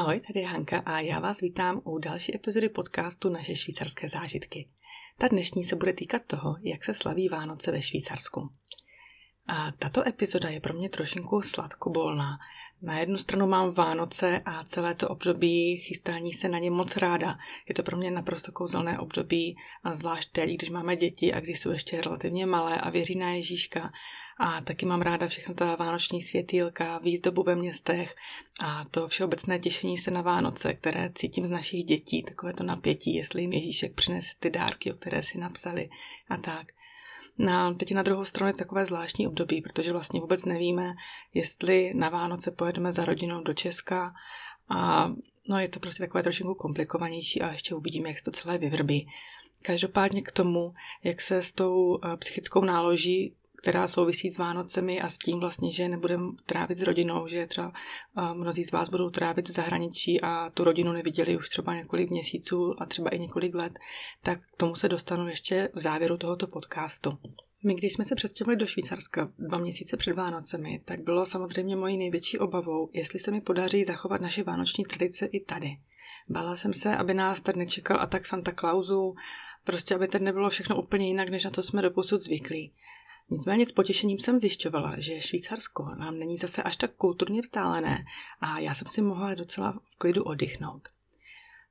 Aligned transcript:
Ahoj, 0.00 0.20
tady 0.20 0.40
je 0.40 0.46
Hanka 0.46 0.78
a 0.78 1.00
já 1.00 1.20
vás 1.20 1.40
vítám 1.40 1.80
u 1.84 1.98
další 1.98 2.34
epizody 2.34 2.68
podcastu 2.68 3.28
Naše 3.28 3.56
švýcarské 3.56 4.08
zážitky. 4.08 4.68
Ta 5.18 5.28
dnešní 5.28 5.64
se 5.64 5.76
bude 5.76 5.92
týkat 5.92 6.22
toho, 6.26 6.56
jak 6.62 6.84
se 6.84 6.94
slaví 6.94 7.28
Vánoce 7.28 7.72
ve 7.72 7.82
Švýcarsku. 7.82 8.50
A 9.46 9.72
tato 9.72 10.08
epizoda 10.08 10.48
je 10.48 10.60
pro 10.60 10.74
mě 10.74 10.88
trošinku 10.88 11.42
sladkobolná. 11.42 12.38
Na 12.82 12.98
jednu 12.98 13.16
stranu 13.16 13.46
mám 13.46 13.74
Vánoce 13.74 14.42
a 14.44 14.64
celé 14.64 14.94
to 14.94 15.08
období 15.08 15.76
chystání 15.76 16.32
se 16.32 16.48
na 16.48 16.58
ně 16.58 16.70
moc 16.70 16.96
ráda. 16.96 17.38
Je 17.68 17.74
to 17.74 17.82
pro 17.82 17.96
mě 17.96 18.10
naprosto 18.10 18.52
kouzelné 18.52 18.98
období, 18.98 19.56
a 19.84 19.94
zvlášť 19.94 20.32
teď, 20.32 20.50
když 20.50 20.70
máme 20.70 20.96
děti 20.96 21.32
a 21.32 21.40
když 21.40 21.60
jsou 21.60 21.70
ještě 21.70 22.00
relativně 22.00 22.46
malé 22.46 22.80
a 22.80 22.90
věří 22.90 23.18
na 23.18 23.30
Ježíška 23.30 23.92
a 24.42 24.60
taky 24.60 24.86
mám 24.86 25.02
ráda 25.02 25.28
všechno 25.28 25.54
ta 25.54 25.76
vánoční 25.76 26.22
světýlka, 26.22 26.98
výzdobu 26.98 27.42
ve 27.42 27.56
městech 27.56 28.16
a 28.60 28.84
to 28.84 29.08
všeobecné 29.08 29.58
těšení 29.58 29.98
se 29.98 30.10
na 30.10 30.22
Vánoce, 30.22 30.74
které 30.74 31.10
cítím 31.14 31.46
z 31.46 31.50
našich 31.50 31.84
dětí, 31.84 32.22
takové 32.22 32.52
to 32.52 32.64
napětí, 32.64 33.14
jestli 33.14 33.42
jim 33.42 33.52
Ježíšek 33.52 33.94
přinese 33.94 34.32
ty 34.40 34.50
dárky, 34.50 34.92
o 34.92 34.96
které 34.96 35.22
si 35.22 35.38
napsali 35.38 35.90
a 36.28 36.36
tak. 36.36 36.66
No, 37.38 37.74
teď 37.74 37.94
na 37.94 38.02
druhou 38.02 38.24
stranu 38.24 38.48
je 38.48 38.54
takové 38.54 38.86
zvláštní 38.86 39.26
období, 39.26 39.62
protože 39.62 39.92
vlastně 39.92 40.20
vůbec 40.20 40.44
nevíme, 40.44 40.94
jestli 41.34 41.94
na 41.94 42.08
Vánoce 42.08 42.50
pojedeme 42.50 42.92
za 42.92 43.04
rodinou 43.04 43.42
do 43.42 43.54
Česka 43.54 44.14
a 44.68 45.12
no 45.48 45.58
je 45.58 45.68
to 45.68 45.80
prostě 45.80 46.02
takové 46.02 46.22
trošku 46.22 46.54
komplikovanější 46.54 47.42
a 47.42 47.52
ještě 47.52 47.74
uvidíme, 47.74 48.08
jak 48.08 48.18
se 48.18 48.24
to 48.24 48.30
celé 48.30 48.58
vyvrbí. 48.58 49.08
Každopádně 49.62 50.22
k 50.22 50.32
tomu, 50.32 50.74
jak 51.04 51.20
se 51.20 51.42
s 51.42 51.52
tou 51.52 51.98
eh, 52.04 52.16
psychickou 52.16 52.64
náloží 52.64 53.34
která 53.62 53.88
souvisí 53.88 54.30
s 54.30 54.38
Vánocemi 54.38 55.00
a 55.00 55.08
s 55.08 55.18
tím 55.18 55.40
vlastně, 55.40 55.72
že 55.72 55.88
nebudeme 55.88 56.32
trávit 56.46 56.78
s 56.78 56.82
rodinou, 56.82 57.28
že 57.28 57.46
třeba 57.46 57.72
mnozí 58.32 58.64
z 58.64 58.72
vás 58.72 58.88
budou 58.88 59.10
trávit 59.10 59.48
v 59.48 59.52
zahraničí 59.52 60.20
a 60.20 60.50
tu 60.50 60.64
rodinu 60.64 60.92
neviděli 60.92 61.36
už 61.36 61.48
třeba 61.48 61.74
několik 61.74 62.10
měsíců 62.10 62.74
a 62.78 62.86
třeba 62.86 63.10
i 63.10 63.18
několik 63.18 63.54
let, 63.54 63.72
tak 64.22 64.40
k 64.40 64.56
tomu 64.56 64.74
se 64.74 64.88
dostanu 64.88 65.28
ještě 65.28 65.68
v 65.74 65.78
závěru 65.78 66.16
tohoto 66.16 66.46
podcastu. 66.46 67.18
My, 67.64 67.74
když 67.74 67.92
jsme 67.92 68.04
se 68.04 68.14
přestěhovali 68.14 68.56
do 68.56 68.66
Švýcarska 68.66 69.32
dva 69.38 69.58
měsíce 69.58 69.96
před 69.96 70.12
Vánocemi, 70.12 70.78
tak 70.84 71.00
bylo 71.00 71.26
samozřejmě 71.26 71.76
mojí 71.76 71.96
největší 71.96 72.38
obavou, 72.38 72.90
jestli 72.92 73.18
se 73.18 73.30
mi 73.30 73.40
podaří 73.40 73.84
zachovat 73.84 74.20
naše 74.20 74.42
vánoční 74.42 74.84
tradice 74.84 75.26
i 75.26 75.40
tady. 75.40 75.76
Bála 76.28 76.56
jsem 76.56 76.74
se, 76.74 76.96
aby 76.96 77.14
nás 77.14 77.40
tady 77.40 77.58
nečekal 77.58 78.00
atak 78.00 78.26
Santa 78.26 78.52
Clausu, 78.52 79.14
prostě 79.64 79.94
aby 79.94 80.08
tady 80.08 80.24
nebylo 80.24 80.50
všechno 80.50 80.76
úplně 80.76 81.06
jinak, 81.06 81.28
než 81.28 81.44
na 81.44 81.50
to 81.50 81.62
jsme 81.62 81.82
doposud 81.82 82.22
zvyklí. 82.22 82.72
Nicméně 83.30 83.66
s 83.66 83.72
potěšením 83.72 84.18
jsem 84.18 84.40
zjišťovala, 84.40 84.94
že 84.98 85.20
Švýcarsko 85.20 85.94
nám 85.94 86.18
není 86.18 86.36
zase 86.36 86.62
až 86.62 86.76
tak 86.76 86.94
kulturně 86.94 87.40
vzdálené 87.40 88.04
a 88.40 88.58
já 88.58 88.74
jsem 88.74 88.88
si 88.88 89.02
mohla 89.02 89.34
docela 89.34 89.72
v 89.72 89.98
klidu 89.98 90.24
oddychnout. 90.24 90.88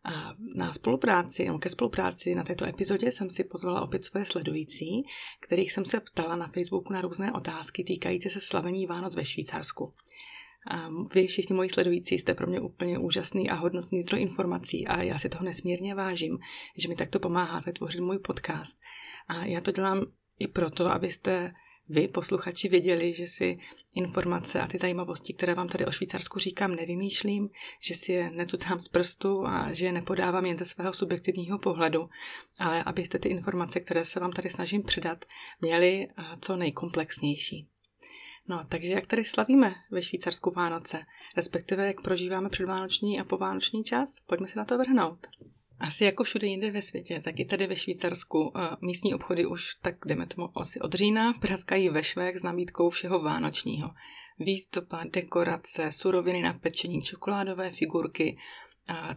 A 0.04 0.34
na 0.56 0.74
spolupráci, 0.74 1.48
ke 1.60 1.70
spolupráci 1.70 2.36
na 2.36 2.44
této 2.44 2.66
epizodě 2.66 3.12
jsem 3.12 3.30
si 3.30 3.44
pozvala 3.44 3.82
opět 3.82 4.06
své 4.06 4.26
sledující, 4.26 5.04
kterých 5.40 5.72
jsem 5.72 5.86
se 5.86 6.00
ptala 6.00 6.36
na 6.36 6.48
Facebooku 6.48 6.94
na 6.94 7.02
různé 7.02 7.34
otázky 7.34 7.84
týkající 7.84 8.30
se 8.30 8.42
slavení 8.42 8.86
Vánoc 8.88 9.16
ve 9.16 9.26
Švýcarsku. 9.26 9.94
A 10.72 10.90
vy 11.14 11.28
všichni 11.28 11.56
moji 11.56 11.70
sledující 11.70 12.20
jste 12.20 12.34
pro 12.34 12.48
mě 12.48 12.60
úplně 12.60 13.00
úžasný 13.00 13.50
a 13.50 13.56
hodnotný 13.56 14.02
zdroj 14.02 14.22
informací 14.22 14.88
a 14.88 15.04
já 15.04 15.20
si 15.20 15.30
toho 15.30 15.46
nesmírně 15.46 15.96
vážím, 15.96 16.40
že 16.78 16.88
mi 16.88 16.96
takto 16.96 17.20
pomáháte 17.20 17.74
tvořit 17.74 18.02
můj 18.02 18.20
podcast. 18.20 18.78
A 19.28 19.46
já 19.46 19.62
to 19.62 19.72
dělám 19.72 20.06
i 20.40 20.48
proto, 20.48 20.88
abyste 20.88 21.54
vy, 21.90 22.08
posluchači, 22.08 22.70
věděli, 22.70 23.14
že 23.14 23.28
si 23.28 23.60
informace 23.94 24.62
a 24.62 24.68
ty 24.68 24.78
zajímavosti, 24.78 25.34
které 25.34 25.54
vám 25.54 25.68
tady 25.68 25.86
o 25.86 25.92
Švýcarsku 25.92 26.40
říkám, 26.40 26.76
nevymýšlím, 26.76 27.50
že 27.80 27.96
si 27.96 28.12
je 28.12 28.32
necucám 28.32 28.82
z 28.82 28.88
prstu 28.88 29.48
a 29.48 29.74
že 29.74 29.86
je 29.86 29.92
nepodávám 29.92 30.46
jen 30.46 30.58
ze 30.58 30.66
svého 30.66 30.94
subjektivního 30.94 31.60
pohledu, 31.60 32.10
ale 32.60 32.84
abyste 32.84 33.20
ty 33.20 33.30
informace, 33.30 33.80
které 33.80 34.06
se 34.06 34.20
vám 34.20 34.32
tady 34.32 34.50
snažím 34.50 34.84
předat, 34.84 35.26
měli 35.62 36.08
co 36.42 36.56
nejkomplexnější. 36.56 37.68
No, 38.48 38.66
takže 38.70 38.88
jak 38.88 39.08
tady 39.08 39.26
slavíme 39.26 39.76
ve 39.92 40.02
Švýcarsku 40.02 40.52
Vánoce, 40.52 41.06
respektive 41.38 41.88
jak 41.88 42.02
prožíváme 42.02 42.50
předvánoční 42.50 43.20
a 43.20 43.24
povánoční 43.24 43.84
čas, 43.84 44.16
pojďme 44.28 44.48
se 44.48 44.60
na 44.60 44.66
to 44.66 44.78
vrhnout. 44.78 45.28
Asi 45.80 46.04
jako 46.04 46.24
všude 46.24 46.48
jinde 46.48 46.72
ve 46.72 46.82
světě, 46.82 47.22
tak 47.24 47.40
i 47.40 47.46
tady 47.46 47.68
ve 47.68 47.76
Švýcarsku 47.76 48.54
místní 48.82 49.14
obchody 49.14 49.46
už, 49.46 49.76
tak 49.82 49.96
jdeme 50.06 50.26
tomu 50.26 50.50
asi 50.60 50.80
od 50.80 50.94
října, 50.94 51.34
praskají 51.34 51.90
ve 51.90 52.04
švech 52.04 52.38
s 52.38 52.44
nabídkou 52.44 52.90
všeho 52.90 53.20
vánočního. 53.20 53.92
Výzdoba, 54.40 55.04
dekorace, 55.14 55.92
suroviny 55.92 56.42
na 56.42 56.54
pečení, 56.54 57.02
čokoládové 57.02 57.72
figurky, 57.72 58.38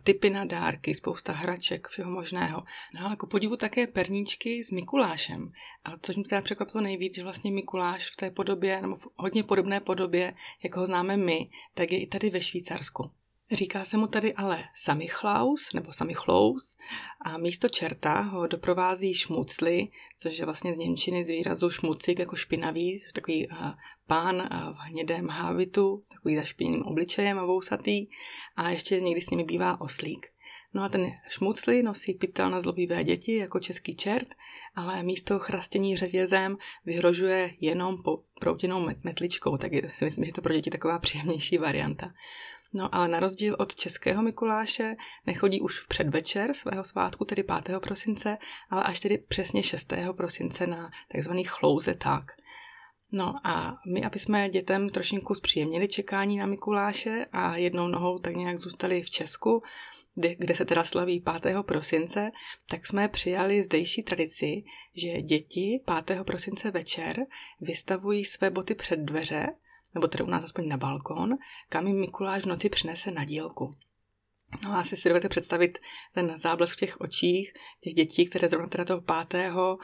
typy 0.02 0.30
na 0.30 0.44
dárky, 0.44 0.94
spousta 0.94 1.32
hraček, 1.32 1.88
všeho 1.88 2.10
možného. 2.10 2.62
No 2.94 3.00
ale 3.00 3.10
jako 3.10 3.26
podivu 3.26 3.56
také 3.56 3.86
perníčky 3.86 4.64
s 4.64 4.70
Mikulášem. 4.70 5.52
A 5.84 5.98
což 6.02 6.16
mě 6.16 6.24
teda 6.24 6.42
překvapilo 6.42 6.84
nejvíc, 6.84 7.16
že 7.16 7.22
vlastně 7.22 7.50
Mikuláš 7.50 8.10
v 8.10 8.16
té 8.16 8.30
podobě, 8.30 8.82
nebo 8.82 8.96
v 8.96 9.06
hodně 9.16 9.42
podobné 9.42 9.80
podobě, 9.80 10.34
jako 10.62 10.80
ho 10.80 10.86
známe 10.86 11.16
my, 11.16 11.50
tak 11.74 11.92
je 11.92 12.02
i 12.02 12.06
tady 12.06 12.30
ve 12.30 12.40
Švýcarsku. 12.40 13.10
Říká 13.52 13.84
se 13.84 13.96
mu 13.96 14.06
tady 14.06 14.34
ale 14.34 14.64
Samichlaus 14.74 15.72
nebo 15.72 15.92
Samichlaus 15.92 16.76
a 17.20 17.38
místo 17.38 17.68
čerta 17.68 18.20
ho 18.20 18.46
doprovází 18.46 19.14
šmucly, 19.14 19.88
což 20.18 20.38
je 20.38 20.44
vlastně 20.44 20.74
z 20.74 20.76
Němčiny 20.76 21.24
z 21.24 21.28
výrazu 21.28 21.70
šmucik 21.70 22.18
jako 22.18 22.36
špinavý, 22.36 23.02
takový 23.14 23.48
pán 24.06 24.48
v 24.72 24.78
hnědém 24.78 25.28
hávitu, 25.28 26.02
takový 26.12 26.36
zašpiněným 26.36 26.82
obličejem 26.82 27.38
a 27.38 27.44
vousatý 27.44 28.06
a 28.56 28.70
ještě 28.70 29.00
někdy 29.00 29.20
s 29.20 29.30
nimi 29.30 29.44
bývá 29.44 29.80
oslík. 29.80 30.26
No 30.74 30.82
a 30.82 30.88
ten 30.88 31.10
šmucly 31.28 31.82
nosí 31.82 32.14
pytel 32.14 32.50
na 32.50 32.60
zlobivé 32.60 33.04
děti 33.04 33.36
jako 33.36 33.60
český 33.60 33.96
čert, 33.96 34.28
ale 34.74 35.02
místo 35.02 35.38
chrastění 35.38 35.96
řetězem 35.96 36.56
vyhrožuje 36.84 37.54
jenom 37.60 38.02
po 38.02 38.22
proutěnou 38.40 38.88
metličkou, 39.02 39.56
tak 39.56 39.72
si 39.90 40.04
myslím, 40.04 40.24
že 40.24 40.32
to 40.32 40.42
pro 40.42 40.54
děti 40.54 40.70
taková 40.70 40.98
příjemnější 40.98 41.58
varianta. 41.58 42.12
No 42.74 42.94
ale 42.94 43.08
na 43.08 43.20
rozdíl 43.20 43.56
od 43.58 43.74
českého 43.74 44.22
Mikuláše 44.22 44.96
nechodí 45.26 45.60
už 45.60 45.80
v 45.80 45.88
předvečer 45.88 46.54
svého 46.54 46.84
svátku, 46.84 47.24
tedy 47.24 47.42
5. 47.42 47.80
prosince, 47.80 48.38
ale 48.70 48.82
až 48.82 49.00
tedy 49.00 49.18
přesně 49.18 49.62
6. 49.62 49.92
prosince 50.16 50.66
na 50.66 50.90
takzvaný 51.12 51.44
tak. 51.98 52.24
No 53.12 53.34
a 53.44 53.78
my, 53.92 54.04
aby 54.04 54.18
jsme 54.18 54.48
dětem 54.48 54.90
trošinku 54.90 55.34
zpříjemnili 55.34 55.88
čekání 55.88 56.38
na 56.38 56.46
Mikuláše 56.46 57.26
a 57.32 57.56
jednou 57.56 57.88
nohou 57.88 58.18
tak 58.18 58.36
nějak 58.36 58.58
zůstali 58.58 59.02
v 59.02 59.10
Česku, 59.10 59.62
kde, 60.14 60.34
kde 60.34 60.54
se 60.54 60.64
teda 60.64 60.84
slaví 60.84 61.24
5. 61.42 61.56
prosince, 61.62 62.30
tak 62.70 62.86
jsme 62.86 63.08
přijali 63.08 63.64
zdejší 63.64 64.02
tradici, 64.02 64.64
že 64.94 65.22
děti 65.22 65.80
5. 66.06 66.24
prosince 66.24 66.70
večer 66.70 67.26
vystavují 67.60 68.24
své 68.24 68.50
boty 68.50 68.74
před 68.74 68.96
dveře 68.96 69.46
nebo 69.94 70.08
tedy 70.08 70.24
u 70.24 70.26
nás 70.26 70.44
aspoň 70.44 70.68
na 70.68 70.76
balkon, 70.76 71.34
kam 71.68 71.86
jim 71.86 72.00
Mikuláš 72.00 72.42
v 72.42 72.46
noci 72.46 72.68
přinese 72.68 73.10
na 73.10 73.24
dílku. 73.24 73.74
No 74.64 74.70
a 74.70 74.80
asi 74.80 74.96
si 74.96 75.08
dovedete 75.08 75.28
představit 75.28 75.78
ten 76.14 76.38
záblesk 76.38 76.76
v 76.76 76.80
těch 76.80 77.00
očích 77.00 77.52
těch 77.80 77.94
dětí, 77.94 78.26
které 78.26 78.48
zrovna 78.48 78.68
teda 78.68 78.84
toho 78.84 79.00
pátého 79.00 79.78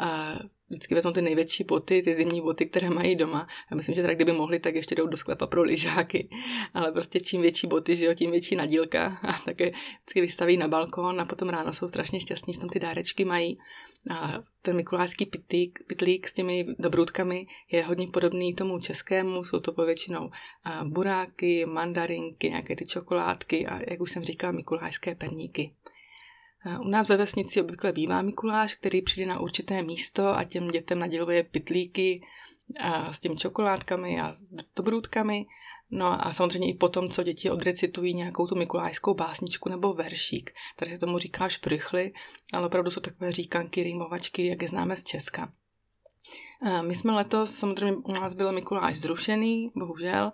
a 0.00 0.38
vždycky 0.68 0.94
vezmou 0.94 1.12
ty 1.12 1.22
největší 1.22 1.64
boty, 1.64 2.02
ty 2.02 2.16
zimní 2.16 2.40
boty, 2.40 2.66
které 2.66 2.90
mají 2.90 3.16
doma. 3.16 3.46
Já 3.70 3.76
myslím, 3.76 3.94
že 3.94 4.02
teda 4.02 4.14
kdyby 4.14 4.32
mohli, 4.32 4.60
tak 4.60 4.74
ještě 4.74 4.94
jdou 4.94 5.06
do 5.06 5.16
sklepa 5.16 5.46
pro 5.46 5.62
lyžáky. 5.62 6.28
Ale 6.74 6.92
prostě 6.92 7.20
čím 7.20 7.42
větší 7.42 7.66
boty, 7.66 7.96
že 7.96 8.04
jo, 8.04 8.14
tím 8.14 8.30
větší 8.30 8.56
nadílka. 8.56 9.18
A 9.22 9.32
také 9.44 9.70
vždycky 9.70 10.20
vystaví 10.20 10.56
na 10.56 10.68
balkon 10.68 11.20
a 11.20 11.24
potom 11.24 11.48
ráno 11.48 11.72
jsou 11.72 11.88
strašně 11.88 12.20
šťastní, 12.20 12.54
že 12.54 12.60
tam 12.60 12.68
ty 12.68 12.80
dárečky 12.80 13.24
mají. 13.24 13.58
A 14.10 14.42
ten 14.62 14.76
mikulášský 14.76 15.26
pitlík, 15.26 15.78
pitlík 15.86 16.28
s 16.28 16.34
těmi 16.34 16.66
dobrůdkami 16.78 17.46
je 17.70 17.84
hodně 17.84 18.06
podobný 18.06 18.54
tomu 18.54 18.80
českému, 18.80 19.44
jsou 19.44 19.60
to 19.60 19.72
povětšinou 19.72 20.30
buráky, 20.84 21.66
mandarinky, 21.66 22.50
nějaké 22.50 22.76
ty 22.76 22.86
čokoládky 22.86 23.66
a 23.66 23.90
jak 23.90 24.00
už 24.00 24.10
jsem 24.10 24.24
říkala, 24.24 24.52
mikulášské 24.52 25.14
perníky. 25.14 25.74
U 26.80 26.88
nás 26.88 27.08
ve 27.08 27.16
vesnici 27.16 27.60
obvykle 27.60 27.92
bývá 27.92 28.22
Mikuláš, 28.22 28.74
který 28.74 29.02
přijde 29.02 29.26
na 29.26 29.40
určité 29.40 29.82
místo 29.82 30.28
a 30.36 30.44
těm 30.44 30.68
dětem 30.68 30.98
naděluje 30.98 31.42
pitlíky 31.42 32.22
s 33.10 33.18
těmi 33.18 33.36
čokoládkami 33.36 34.20
a 34.20 34.32
s 34.32 34.46
dobrůdkami 34.76 35.46
No 35.90 36.26
a 36.26 36.32
samozřejmě 36.32 36.70
i 36.70 36.74
potom, 36.74 37.08
co 37.08 37.22
děti 37.22 37.50
odrecitují 37.50 38.14
nějakou 38.14 38.46
tu 38.46 38.54
mikulášskou 38.54 39.14
básničku 39.14 39.68
nebo 39.68 39.92
veršík. 39.92 40.50
Tady 40.76 40.90
se 40.90 40.98
tomu 40.98 41.18
říká 41.18 41.48
šprychly, 41.48 42.12
ale 42.52 42.66
opravdu 42.66 42.90
jsou 42.90 43.00
takové 43.00 43.32
říkanky, 43.32 43.82
rýmovačky, 43.82 44.46
jak 44.46 44.62
je 44.62 44.68
známe 44.68 44.96
z 44.96 45.04
Česka. 45.04 45.52
My 46.82 46.94
jsme 46.94 47.12
letos, 47.12 47.54
samozřejmě 47.54 47.96
u 48.04 48.12
nás 48.12 48.34
byl 48.34 48.52
Mikuláš 48.52 48.96
zrušený, 48.96 49.70
bohužel. 49.74 50.32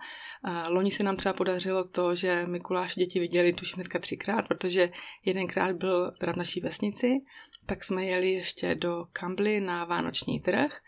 Loni 0.69 0.91
se 0.91 1.03
nám 1.03 1.17
třeba 1.17 1.33
podařilo 1.33 1.85
to, 1.85 2.15
že 2.15 2.47
Mikuláš 2.47 2.95
děti 2.95 3.21
viděli 3.21 3.53
tuším 3.53 3.75
hnedka 3.75 3.99
třikrát, 3.99 4.49
protože 4.49 4.91
jedenkrát 5.25 5.77
byl 5.77 6.13
teda 6.21 6.33
v 6.33 6.37
naší 6.37 6.61
vesnici, 6.61 7.21
tak 7.67 7.85
jsme 7.85 8.05
jeli 8.05 8.33
ještě 8.33 8.75
do 8.75 9.07
Kambly 9.13 9.61
na 9.61 9.85
vánoční 9.85 10.41
trh 10.41 10.81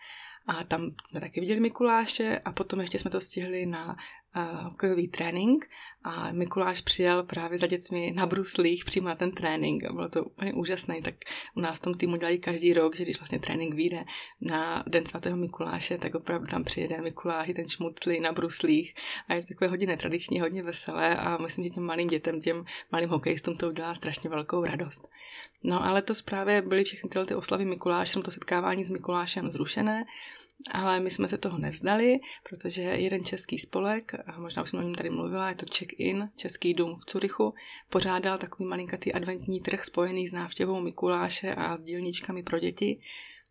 a 0.47 0.65
tam 0.65 0.91
jsme 1.09 1.21
taky 1.21 1.41
viděli 1.41 1.61
Mikuláše 1.61 2.39
a 2.45 2.53
potom 2.53 2.81
ještě 2.81 2.99
jsme 2.99 3.11
to 3.11 3.21
stihli 3.21 3.67
na 3.67 3.97
hokejový 4.63 5.09
trénink 5.09 5.71
a 6.05 6.33
Mikuláš 6.33 6.81
přijel 6.81 7.23
právě 7.23 7.59
za 7.59 7.67
dětmi 7.67 8.13
na 8.15 8.27
bruslích 8.27 8.85
přímo 8.85 9.09
na 9.09 9.15
ten 9.15 9.33
trénink 9.33 9.85
a 9.85 9.93
bylo 9.93 10.09
to 10.09 10.25
úplně 10.25 10.53
úžasné. 10.53 11.03
Tak 11.03 11.15
u 11.55 11.61
nás 11.61 11.79
v 11.79 11.83
tom 11.83 11.95
týmu 11.95 12.17
dělají 12.17 12.39
každý 12.39 12.73
rok, 12.73 12.97
že 12.97 13.05
když 13.05 13.19
vlastně 13.19 13.39
trénink 13.39 13.75
vyjde 13.75 14.05
na 14.41 14.85
Den 14.87 15.07
svatého 15.07 15.37
Mikuláše, 15.37 15.99
tak 15.99 16.15
opravdu 16.15 16.47
tam 16.47 16.65
přijede 16.65 17.01
Mikuláš, 17.01 17.51
ten 17.57 17.69
šmutlý 17.69 18.21
na 18.21 18.33
bruslích 18.33 18.95
a 19.29 19.35
je 19.35 19.43
to 19.43 19.49
takové 19.49 19.69
hodně 19.69 19.87
netradiční, 19.87 20.41
hodně 20.41 20.63
veselé 20.63 21.17
a 21.17 21.37
myslím, 21.37 21.65
že 21.65 21.71
těm 21.71 21.85
malým 21.85 22.09
dětem, 22.09 22.41
těm 22.41 22.65
malým 22.93 23.09
hokejistům 23.09 23.57
to 23.57 23.69
udělá 23.69 23.95
strašně 23.95 24.31
velkou 24.31 24.65
radost. 24.65 25.09
No 25.63 25.85
ale 25.85 26.03
to 26.03 26.15
právě 26.25 26.63
byly 26.63 26.85
všechny 26.85 27.11
tyhle 27.11 27.27
ty 27.27 27.35
oslavy 27.35 27.65
Mikulášem, 27.65 28.23
to 28.23 28.31
setkávání 28.31 28.85
s 28.85 28.91
Mikulášem 28.91 29.51
zrušené, 29.51 30.05
ale 30.73 31.01
my 31.01 31.11
jsme 31.11 31.29
se 31.29 31.39
toho 31.39 31.59
nevzdali, 31.59 32.19
protože 32.51 32.83
jeden 32.83 33.25
český 33.25 33.59
spolek, 33.59 34.13
možná 34.39 34.63
už 34.63 34.71
jsem 34.71 34.81
o 34.81 34.83
něm 34.83 34.95
tady 34.95 35.11
mluvila, 35.11 35.49
je 35.49 35.55
to 35.55 35.67
Check-in, 35.79 36.31
Český 36.37 36.75
dům 36.75 36.97
v 36.97 37.05
Curychu, 37.05 37.55
pořádal 37.91 38.39
takový 38.39 38.69
malinkatý 38.69 39.13
adventní 39.13 39.61
trh 39.61 39.85
spojený 39.85 40.29
s 40.29 40.33
návštěvou 40.33 40.81
Mikuláše 40.81 41.55
a 41.55 41.77
s 41.77 41.83
dílničkami 41.83 42.43
pro 42.43 42.59
děti. 42.59 43.01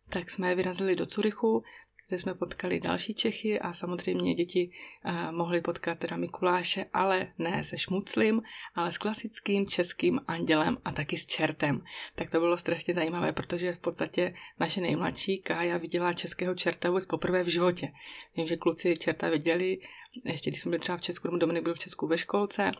Tak 0.08 0.30
jsme 0.30 0.54
vyrazili 0.54 0.96
do 0.96 1.06
Curychu, 1.06 1.64
kde 2.08 2.18
jsme 2.18 2.34
potkali 2.34 2.80
další 2.80 3.14
Čechy 3.14 3.60
a 3.60 3.74
samozřejmě 3.74 4.34
děti 4.34 4.70
uh, 5.04 5.32
mohly 5.32 5.60
potkat 5.60 5.98
teda 5.98 6.16
Mikuláše, 6.16 6.86
ale 6.92 7.32
ne 7.38 7.64
se 7.64 7.78
šmuclim, 7.78 8.42
ale 8.74 8.92
s 8.92 8.98
klasickým 8.98 9.66
českým 9.66 10.20
andělem 10.26 10.78
a 10.84 10.92
taky 10.92 11.18
s 11.18 11.26
čertem. 11.26 11.84
Tak 12.14 12.30
to 12.30 12.40
bylo 12.40 12.56
strašně 12.56 12.94
zajímavé, 12.94 13.32
protože 13.32 13.72
v 13.72 13.78
podstatě 13.78 14.34
naše 14.60 14.80
nejmladší 14.80 15.38
Kája 15.38 15.76
viděla 15.76 16.12
českého 16.12 16.54
čerta 16.54 16.88
vůbec 16.88 17.06
poprvé 17.06 17.42
v 17.42 17.48
životě. 17.48 17.92
Vím, 18.36 18.46
že 18.46 18.56
kluci 18.56 18.96
čerta 18.96 19.28
viděli, 19.28 19.78
ještě 20.24 20.50
když 20.50 20.60
jsme 20.60 20.70
byli 20.70 20.80
třeba 20.80 20.98
v 20.98 21.02
Česku, 21.02 21.36
Dominik 21.36 21.62
byl 21.62 21.74
v 21.74 21.78
Česku 21.78 22.06
ve 22.06 22.18
školce, 22.18 22.72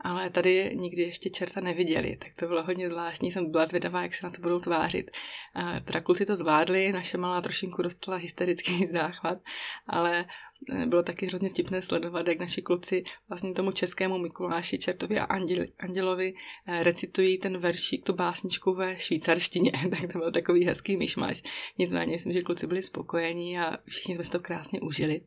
ale 0.00 0.30
tady 0.30 0.72
nikdy 0.74 1.02
ještě 1.02 1.30
čerta 1.30 1.60
neviděli, 1.60 2.16
tak 2.16 2.28
to 2.36 2.46
bylo 2.46 2.62
hodně 2.62 2.88
zvláštní, 2.88 3.32
jsem 3.32 3.50
byla 3.50 3.66
zvědavá, 3.66 4.02
jak 4.02 4.14
se 4.14 4.26
na 4.26 4.30
to 4.30 4.42
budou 4.42 4.60
tvářit. 4.60 5.10
A 5.54 5.80
teda 5.80 6.00
kluci 6.00 6.26
to 6.26 6.36
zvládli, 6.36 6.92
naše 6.92 7.18
malá 7.18 7.40
trošinku 7.40 7.82
dostala 7.82 8.16
hysterický 8.16 8.86
záchvat, 8.92 9.38
ale 9.86 10.26
eh, 10.72 10.86
bylo 10.86 11.02
taky 11.02 11.26
hrozně 11.26 11.50
vtipné 11.50 11.82
sledovat, 11.82 12.28
jak 12.28 12.38
naši 12.38 12.62
kluci 12.62 13.04
vlastně 13.28 13.54
tomu 13.54 13.72
českému 13.72 14.18
Mikuláši, 14.18 14.78
Čertovi 14.78 15.18
a 15.18 15.24
Anděl, 15.24 15.64
Andělovi 15.78 16.34
eh, 16.66 16.82
recitují 16.82 17.38
ten 17.38 17.58
veršík, 17.58 18.04
tu 18.04 18.12
básničku 18.12 18.74
ve 18.74 18.98
švýcarštině, 18.98 19.72
tak 19.90 20.12
to 20.12 20.18
byl 20.18 20.32
takový 20.32 20.64
hezký 20.64 20.96
myšmaš. 20.96 21.42
Nicméně 21.78 22.12
myslím, 22.12 22.32
že 22.32 22.42
kluci 22.42 22.66
byli 22.66 22.82
spokojení 22.82 23.58
a 23.58 23.78
všichni 23.86 24.14
jsme 24.14 24.24
si 24.24 24.30
to 24.30 24.40
krásně 24.40 24.80
užili. 24.80 25.20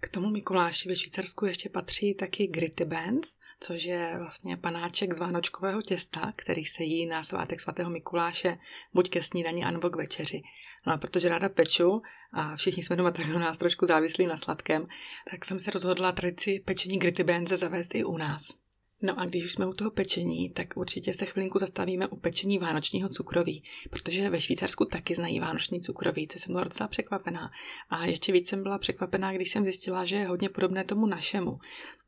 K 0.00 0.08
tomu 0.08 0.30
Mikuláši 0.30 0.88
ve 0.88 0.96
Švýcarsku 0.96 1.46
ještě 1.46 1.68
patří 1.68 2.14
taky 2.14 2.46
Gritty 2.46 2.84
Bands, 2.84 3.36
což 3.60 3.82
je 3.84 4.18
vlastně 4.18 4.56
panáček 4.56 5.14
z 5.14 5.18
vánočkového 5.18 5.82
těsta, 5.82 6.32
který 6.36 6.64
se 6.64 6.84
jí 6.84 7.06
na 7.06 7.22
svátek 7.22 7.60
svatého 7.60 7.90
Mikuláše 7.90 8.58
buď 8.94 9.10
ke 9.10 9.22
snídani, 9.22 9.64
anebo 9.64 9.90
k 9.90 9.96
večeři. 9.96 10.42
No 10.86 10.92
a 10.92 10.96
protože 10.96 11.28
ráda 11.28 11.48
peču 11.48 12.02
a 12.32 12.56
všichni 12.56 12.82
jsme 12.82 12.96
doma 12.96 13.10
tak 13.10 13.26
nás 13.26 13.56
trošku 13.56 13.86
závislí 13.86 14.26
na 14.26 14.36
sladkém, 14.36 14.86
tak 15.30 15.44
jsem 15.44 15.60
se 15.60 15.70
rozhodla 15.70 16.12
tradici 16.12 16.62
pečení 16.64 16.98
gritty 16.98 17.24
benze 17.24 17.56
zavést 17.56 17.94
i 17.94 18.04
u 18.04 18.16
nás. 18.16 18.65
No 19.02 19.20
a 19.20 19.24
když 19.24 19.44
už 19.44 19.52
jsme 19.52 19.66
u 19.66 19.72
toho 19.72 19.90
pečení, 19.90 20.50
tak 20.50 20.76
určitě 20.76 21.14
se 21.14 21.26
chvilinku 21.26 21.58
zastavíme 21.58 22.06
u 22.06 22.16
pečení 22.16 22.58
vánočního 22.58 23.08
cukroví, 23.08 23.62
protože 23.90 24.30
ve 24.30 24.40
Švýcarsku 24.40 24.84
taky 24.84 25.14
znají 25.14 25.40
vánoční 25.40 25.80
cukroví, 25.80 26.28
co 26.28 26.38
jsem 26.38 26.52
byla 26.52 26.64
docela 26.64 26.88
překvapená. 26.88 27.50
A 27.90 28.06
ještě 28.06 28.32
víc 28.32 28.48
jsem 28.48 28.62
byla 28.62 28.78
překvapená, 28.78 29.32
když 29.32 29.52
jsem 29.52 29.64
zjistila, 29.64 30.04
že 30.04 30.16
je 30.16 30.26
hodně 30.26 30.48
podobné 30.48 30.84
tomu 30.84 31.06
našemu. 31.06 31.58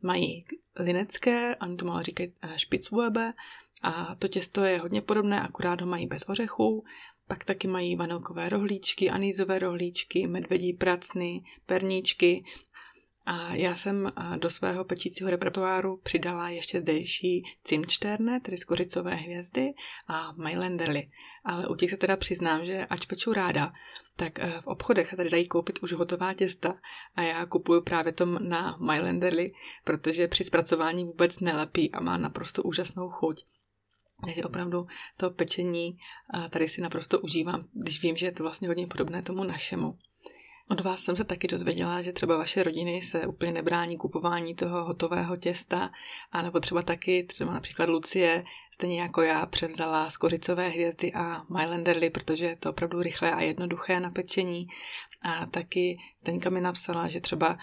Mají 0.02 0.44
linecké, 0.76 1.56
oni 1.56 1.76
to 1.76 1.84
malo 1.84 2.02
říkat 2.02 2.28
eh, 2.42 2.58
špicwebe, 2.58 3.32
a 3.82 4.14
to 4.14 4.28
těsto 4.28 4.64
je 4.64 4.78
hodně 4.78 5.02
podobné, 5.02 5.40
akurát 5.40 5.80
ho 5.80 5.86
mají 5.86 6.06
bez 6.06 6.22
ořechů, 6.28 6.84
pak 7.28 7.44
taky 7.44 7.68
mají 7.68 7.96
vanilkové 7.96 8.48
rohlíčky, 8.48 9.10
anízové 9.10 9.58
rohlíčky, 9.58 10.26
medvědí 10.26 10.72
pracny, 10.72 11.44
perníčky 11.66 12.44
a 13.28 13.54
já 13.54 13.74
jsem 13.74 14.12
do 14.36 14.50
svého 14.50 14.84
pečícího 14.84 15.30
repertoáru 15.30 15.96
přidala 15.96 16.48
ještě 16.48 16.80
zdejší 16.80 17.42
cimčterne, 17.64 18.40
tedy 18.40 18.58
skořicové 18.58 19.14
hvězdy 19.14 19.74
a 20.06 20.32
Mailenderly. 20.32 21.10
Ale 21.44 21.68
u 21.68 21.74
těch 21.74 21.90
se 21.90 21.96
teda 21.96 22.16
přiznám, 22.16 22.66
že 22.66 22.86
ať 22.86 23.06
peču 23.06 23.32
ráda, 23.32 23.72
tak 24.16 24.38
e, 24.38 24.60
v 24.60 24.66
obchodech 24.66 25.10
se 25.10 25.16
tady 25.16 25.30
dají 25.30 25.48
koupit 25.48 25.78
už 25.78 25.92
hotová 25.92 26.34
těsta 26.34 26.74
a 27.14 27.22
já 27.22 27.46
kupuju 27.46 27.82
právě 27.82 28.12
tom 28.12 28.48
na 28.48 28.76
Mailenderly, 28.80 29.52
protože 29.84 30.28
při 30.28 30.44
zpracování 30.44 31.04
vůbec 31.04 31.40
nelepí 31.40 31.92
a 31.92 32.00
má 32.00 32.16
naprosto 32.16 32.62
úžasnou 32.62 33.08
chuť. 33.08 33.44
Takže 34.24 34.44
opravdu 34.44 34.86
to 35.16 35.30
pečení 35.30 35.98
tady 36.50 36.68
si 36.68 36.80
naprosto 36.80 37.20
užívám, 37.20 37.64
když 37.72 38.02
vím, 38.02 38.16
že 38.16 38.26
je 38.26 38.32
to 38.32 38.42
vlastně 38.42 38.68
hodně 38.68 38.86
podobné 38.86 39.22
tomu 39.22 39.44
našemu. 39.44 39.98
Od 40.70 40.80
vás 40.80 41.00
jsem 41.00 41.16
se 41.16 41.24
taky 41.24 41.48
dozvěděla, 41.48 42.02
že 42.02 42.12
třeba 42.12 42.36
vaše 42.36 42.62
rodiny 42.62 43.02
se 43.02 43.26
úplně 43.26 43.52
nebrání 43.52 43.96
kupování 43.96 44.54
toho 44.54 44.84
hotového 44.84 45.36
těsta, 45.36 45.90
a 46.32 46.42
nebo 46.42 46.60
třeba 46.60 46.82
taky, 46.82 47.24
třeba 47.24 47.52
například 47.52 47.88
Lucie, 47.88 48.44
stejně 48.74 49.00
jako 49.00 49.22
já, 49.22 49.46
převzala 49.46 50.10
skořicové 50.10 50.68
hvězdy 50.68 51.12
a 51.12 51.42
Mylanderly, 51.50 52.10
protože 52.10 52.44
je 52.44 52.56
to 52.56 52.70
opravdu 52.70 53.02
rychlé 53.02 53.32
a 53.32 53.40
jednoduché 53.40 54.00
na 54.00 54.10
pečení. 54.10 54.66
A 55.22 55.46
taky 55.46 55.98
Teňka 56.22 56.50
mi 56.50 56.60
napsala, 56.60 57.08
že 57.08 57.20
třeba 57.20 57.58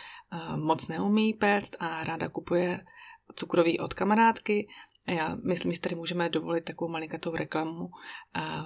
moc 0.56 0.88
neumí 0.88 1.34
péct 1.34 1.76
a 1.80 2.04
ráda 2.04 2.30
kupuje 2.30 2.86
cukroví 3.36 3.80
od 3.80 3.94
kamarádky 3.94 4.68
já 5.08 5.36
myslím, 5.44 5.74
že 5.74 5.80
tady 5.80 5.96
můžeme 5.96 6.30
dovolit 6.30 6.64
takovou 6.64 6.92
malinkatou 6.92 7.36
reklamu 7.36 7.86
uh, 7.86 7.92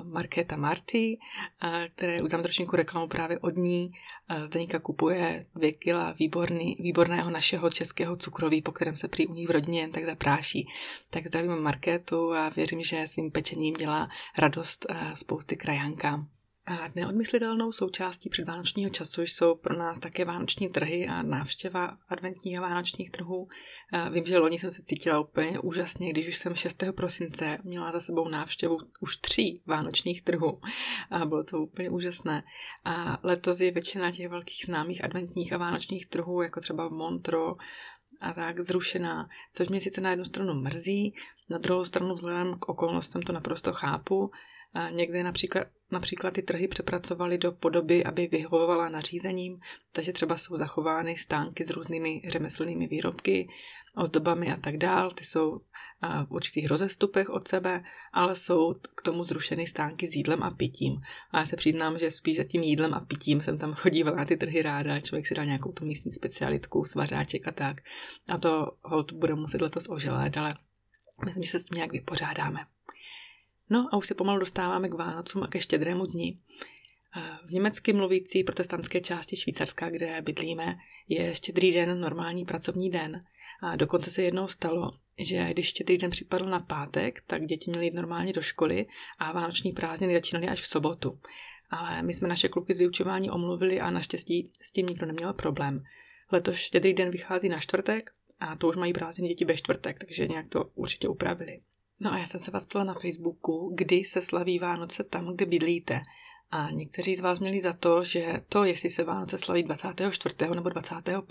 Markéta 0.04 0.56
Marty, 0.56 1.18
uh, 1.64 1.70
které 1.96 2.22
udám 2.22 2.44
trošinku 2.44 2.76
reklamu 2.76 3.08
právě 3.08 3.40
od 3.40 3.56
ní. 3.56 3.92
Uh, 4.32 4.46
Zdeníka 4.46 4.80
kupuje 4.80 5.46
dvě 5.56 5.72
kila 5.72 6.12
výborný, 6.12 6.78
výborného 6.80 7.30
našeho 7.30 7.70
českého 7.70 8.16
cukroví, 8.16 8.62
po 8.62 8.72
kterém 8.72 8.96
se 8.96 9.08
prý 9.08 9.28
u 9.28 9.34
ní 9.34 9.48
v 9.48 9.52
rodině 9.52 9.82
jen 9.82 9.92
tak 9.92 10.06
zapráší. 10.06 10.68
Tak 11.10 11.28
zdravím 11.28 11.62
Markétu 11.62 12.34
a 12.34 12.50
věřím, 12.50 12.84
že 12.84 13.08
svým 13.08 13.32
pečením 13.32 13.74
dělá 13.74 14.10
radost 14.38 14.86
spousty 15.16 15.56
krajankám. 15.56 16.28
A 16.70 16.90
neodmyslitelnou 16.96 17.72
součástí 17.72 18.30
předvánočního 18.30 18.90
času 18.90 19.22
jsou 19.22 19.56
pro 19.56 19.78
nás 19.78 20.00
také 20.00 20.26
vánoční 20.26 20.70
trhy 20.70 21.08
a 21.08 21.22
návštěva 21.22 21.98
adventních 22.10 22.58
a 22.58 22.62
vánočních 22.62 23.12
trhů. 23.12 23.48
Vím, 24.12 24.26
že 24.26 24.38
loni 24.38 24.60
jsem 24.60 24.72
se 24.72 24.84
cítila 24.84 25.20
úplně 25.20 25.60
úžasně, 25.60 26.10
když 26.10 26.28
už 26.28 26.38
jsem 26.38 26.56
6. 26.56 26.84
prosince 26.96 27.58
měla 27.64 27.92
za 27.92 28.00
sebou 28.00 28.28
návštěvu 28.28 28.78
už 29.00 29.18
tří 29.18 29.62
vánočních 29.66 30.22
trhů. 30.22 30.62
A 31.12 31.26
bylo 31.26 31.44
to 31.44 31.62
úplně 31.62 31.90
úžasné. 31.90 32.44
A 32.86 33.20
letos 33.24 33.60
je 33.60 33.72
většina 33.72 34.12
těch 34.12 34.30
velkých 34.30 34.66
známých 34.66 35.04
adventních 35.04 35.54
a 35.54 35.58
vánočních 35.58 36.06
trhů, 36.06 36.42
jako 36.42 36.62
třeba 36.62 36.90
Montro, 36.90 37.56
a 38.22 38.34
tak 38.34 38.60
zrušená, 38.60 39.30
což 39.54 39.70
mě 39.70 39.82
sice 39.82 40.02
na 40.02 40.10
jednu 40.10 40.26
stranu 40.26 40.54
mrzí, 40.54 41.16
na 41.50 41.58
druhou 41.58 41.86
stranu 41.86 42.16
vzhledem 42.16 42.60
k 42.60 42.70
okolnostem 42.70 43.22
to 43.22 43.34
naprosto 43.34 43.74
chápu, 43.74 44.32
Někde 44.90 45.24
například, 45.24 45.68
například 45.92 46.34
ty 46.34 46.42
trhy 46.42 46.68
přepracovali 46.68 47.38
do 47.38 47.52
podoby, 47.52 48.04
aby 48.04 48.28
vyhovovala 48.28 48.90
nařízením, 48.90 49.60
takže 49.92 50.14
třeba 50.14 50.38
jsou 50.38 50.58
zachovány 50.58 51.18
stánky 51.18 51.66
s 51.66 51.70
různými 51.70 52.22
řemeslnými 52.28 52.88
výrobky, 52.88 53.50
ozdobami 53.96 54.52
a 54.52 54.58
tak 54.58 54.78
dál. 54.78 55.12
Ty 55.12 55.24
jsou 55.24 55.62
v 56.26 56.32
určitých 56.32 56.68
rozestupech 56.68 57.30
od 57.30 57.48
sebe, 57.48 57.84
ale 58.14 58.36
jsou 58.36 58.74
k 58.74 59.02
tomu 59.02 59.24
zrušeny 59.24 59.68
stánky 59.68 60.08
s 60.08 60.16
jídlem 60.16 60.44
a 60.44 60.52
pitím. 60.52 61.02
A 61.32 61.40
já 61.40 61.46
se 61.46 61.56
přiznám, 61.56 62.00
že 62.00 62.12
spíš 62.12 62.38
za 62.38 62.44
tím 62.44 62.64
jídlem 62.64 62.94
a 62.94 63.00
pitím 63.00 63.42
jsem 63.42 63.58
tam 63.58 63.74
chodívala 63.84 64.18
na 64.18 64.26
ty 64.26 64.38
trhy 64.38 64.62
ráda, 64.62 65.00
člověk 65.00 65.28
si 65.28 65.36
dá 65.36 65.44
nějakou 65.44 65.72
tu 65.72 65.86
místní 65.86 66.12
specialitku, 66.12 66.86
svařáček 66.86 67.48
a 67.48 67.52
tak. 67.52 67.78
A 68.28 68.38
to 68.38 68.72
hold 68.84 69.12
bude 69.12 69.36
muset 69.36 69.62
letos 69.62 69.90
oželet, 69.90 70.38
ale 70.38 70.56
myslím, 71.26 71.44
že 71.44 71.52
se 71.52 71.60
s 71.60 71.66
tím 71.66 71.76
nějak 71.76 71.92
vypořádáme. 71.92 72.60
No 73.70 73.90
a 73.92 73.98
už 73.98 74.08
se 74.08 74.16
pomalu 74.16 74.40
dostáváme 74.40 74.90
k 74.90 74.94
Vánocům 74.94 75.44
a 75.44 75.48
ke 75.48 75.62
štědrému 75.62 76.06
dni. 76.06 76.38
V 77.46 77.52
německy 77.52 77.94
mluvící 77.94 78.44
protestantské 78.44 79.02
části 79.02 79.36
Švýcarska, 79.36 79.90
kde 79.90 80.22
bydlíme, 80.22 80.78
je 81.08 81.36
štědrý 81.36 81.74
den 81.74 82.02
normální 82.02 82.46
pracovní 82.46 82.90
den. 82.90 83.26
A 83.62 83.76
dokonce 83.76 84.12
se 84.12 84.22
jednou 84.22 84.48
stalo, 84.48 84.92
že 85.18 85.50
když 85.54 85.68
štědrý 85.68 85.98
den 85.98 86.12
připadl 86.12 86.46
na 86.46 86.60
pátek, 86.60 87.22
tak 87.28 87.46
děti 87.46 87.72
měly 87.72 87.86
jít 87.86 87.94
normálně 87.94 88.34
do 88.34 88.42
školy 88.42 88.86
a 89.20 89.32
vánoční 89.32 89.72
prázdniny 89.72 90.14
začínaly 90.14 90.48
až 90.48 90.62
v 90.62 90.68
sobotu. 90.68 91.20
Ale 91.70 92.02
my 92.02 92.14
jsme 92.14 92.28
naše 92.28 92.50
kluky 92.50 92.74
z 92.74 92.80
vyučování 92.80 93.32
omluvili 93.32 93.80
a 93.80 93.90
naštěstí 93.90 94.52
s 94.62 94.72
tím 94.72 94.86
nikdo 94.86 95.06
neměl 95.06 95.34
problém. 95.34 95.84
Letos 96.32 96.56
štědrý 96.56 96.94
den 96.94 97.12
vychází 97.12 97.50
na 97.50 97.60
čtvrtek 97.60 98.12
a 98.40 98.56
to 98.56 98.68
už 98.68 98.76
mají 98.76 98.94
prázdniny 98.94 99.30
děti 99.30 99.46
ve 99.46 99.58
čtvrtek, 99.58 100.00
takže 100.00 100.28
nějak 100.28 100.50
to 100.50 100.64
určitě 100.76 101.08
upravili. 101.08 101.62
No 102.00 102.14
a 102.14 102.18
já 102.18 102.28
jsem 102.28 102.40
se 102.40 102.52
vás 102.52 102.66
ptala 102.66 102.86
na 102.86 102.94
Facebooku, 102.94 103.74
kdy 103.76 104.04
se 104.04 104.22
slaví 104.22 104.60
Vánoce 104.60 105.04
tam, 105.04 105.36
kde 105.36 105.46
bydlíte. 105.46 106.02
A 106.52 106.72
někteří 106.72 107.16
z 107.16 107.22
vás 107.22 107.40
měli 107.40 107.62
za 107.62 107.74
to, 107.74 108.04
že 108.04 108.42
to, 108.50 108.64
jestli 108.64 108.92
se 108.92 109.04
Vánoce 109.04 109.38
slaví 109.38 109.64
24. 109.64 110.36
nebo 110.56 110.70
25. 110.70 111.22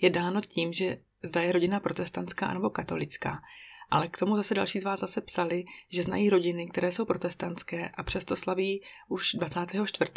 je 0.00 0.10
dáno 0.10 0.40
tím, 0.40 0.72
že 0.72 0.98
zda 1.22 1.42
je 1.42 1.52
rodina 1.52 1.80
protestantská 1.80 2.54
nebo 2.54 2.70
katolická. 2.70 3.42
Ale 3.90 4.08
k 4.08 4.18
tomu 4.18 4.36
zase 4.36 4.54
další 4.54 4.80
z 4.80 4.84
vás 4.84 5.00
zase 5.00 5.20
psali, 5.20 5.64
že 5.88 6.02
znají 6.02 6.30
rodiny, 6.30 6.66
které 6.66 6.92
jsou 6.92 7.04
protestantské 7.04 7.88
a 7.88 8.02
přesto 8.02 8.36
slaví 8.36 8.82
už 9.08 9.32
24. 9.34 10.10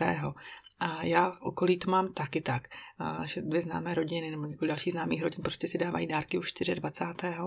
A 0.79 1.03
já 1.03 1.31
v 1.31 1.41
okolí 1.41 1.79
to 1.79 1.91
mám 1.91 2.13
taky 2.13 2.41
tak, 2.41 2.67
že 3.25 3.41
dvě 3.41 3.61
známé 3.61 3.93
rodiny 3.93 4.31
nebo 4.31 4.45
několik 4.45 4.69
dalších 4.69 4.93
známých 4.93 5.23
rodin 5.23 5.43
prostě 5.43 5.67
si 5.67 5.77
dávají 5.77 6.07
dárky 6.07 6.37
už 6.37 6.53
24. 6.53 7.37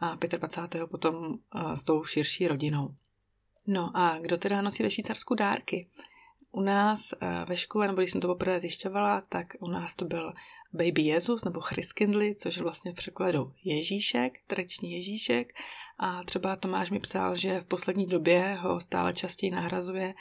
a 0.00 0.16
25. 0.38 0.86
potom 0.86 1.38
s 1.74 1.84
tou 1.84 2.04
širší 2.04 2.48
rodinou. 2.48 2.94
No 3.66 3.96
a 3.96 4.18
kdo 4.18 4.36
teda 4.36 4.62
nosí 4.62 4.82
ve 4.82 4.90
Švýcarsku 4.90 5.34
dárky? 5.34 5.88
U 6.52 6.60
nás 6.60 7.00
ve 7.48 7.56
škole, 7.56 7.86
nebo 7.86 8.00
když 8.00 8.10
jsem 8.10 8.20
to 8.20 8.28
poprvé 8.28 8.60
zjišťovala, 8.60 9.20
tak 9.28 9.46
u 9.60 9.68
nás 9.68 9.94
to 9.94 10.04
byl 10.04 10.32
Baby 10.72 11.02
Jezus 11.02 11.44
nebo 11.44 11.60
Chriskindly, 11.60 12.34
což 12.34 12.56
je 12.56 12.62
vlastně 12.62 12.92
v 12.92 12.94
překladu 12.94 13.52
Ježíšek, 13.64 14.32
tradiční 14.46 14.92
Ježíšek. 14.92 15.52
A 16.04 16.24
třeba 16.24 16.56
Tomáš 16.56 16.90
mi 16.90 17.00
psal, 17.00 17.36
že 17.36 17.60
v 17.60 17.64
poslední 17.64 18.06
době 18.06 18.58
ho 18.60 18.80
stále 18.80 19.12
častěji 19.12 19.50
nahrazuje 19.52 20.14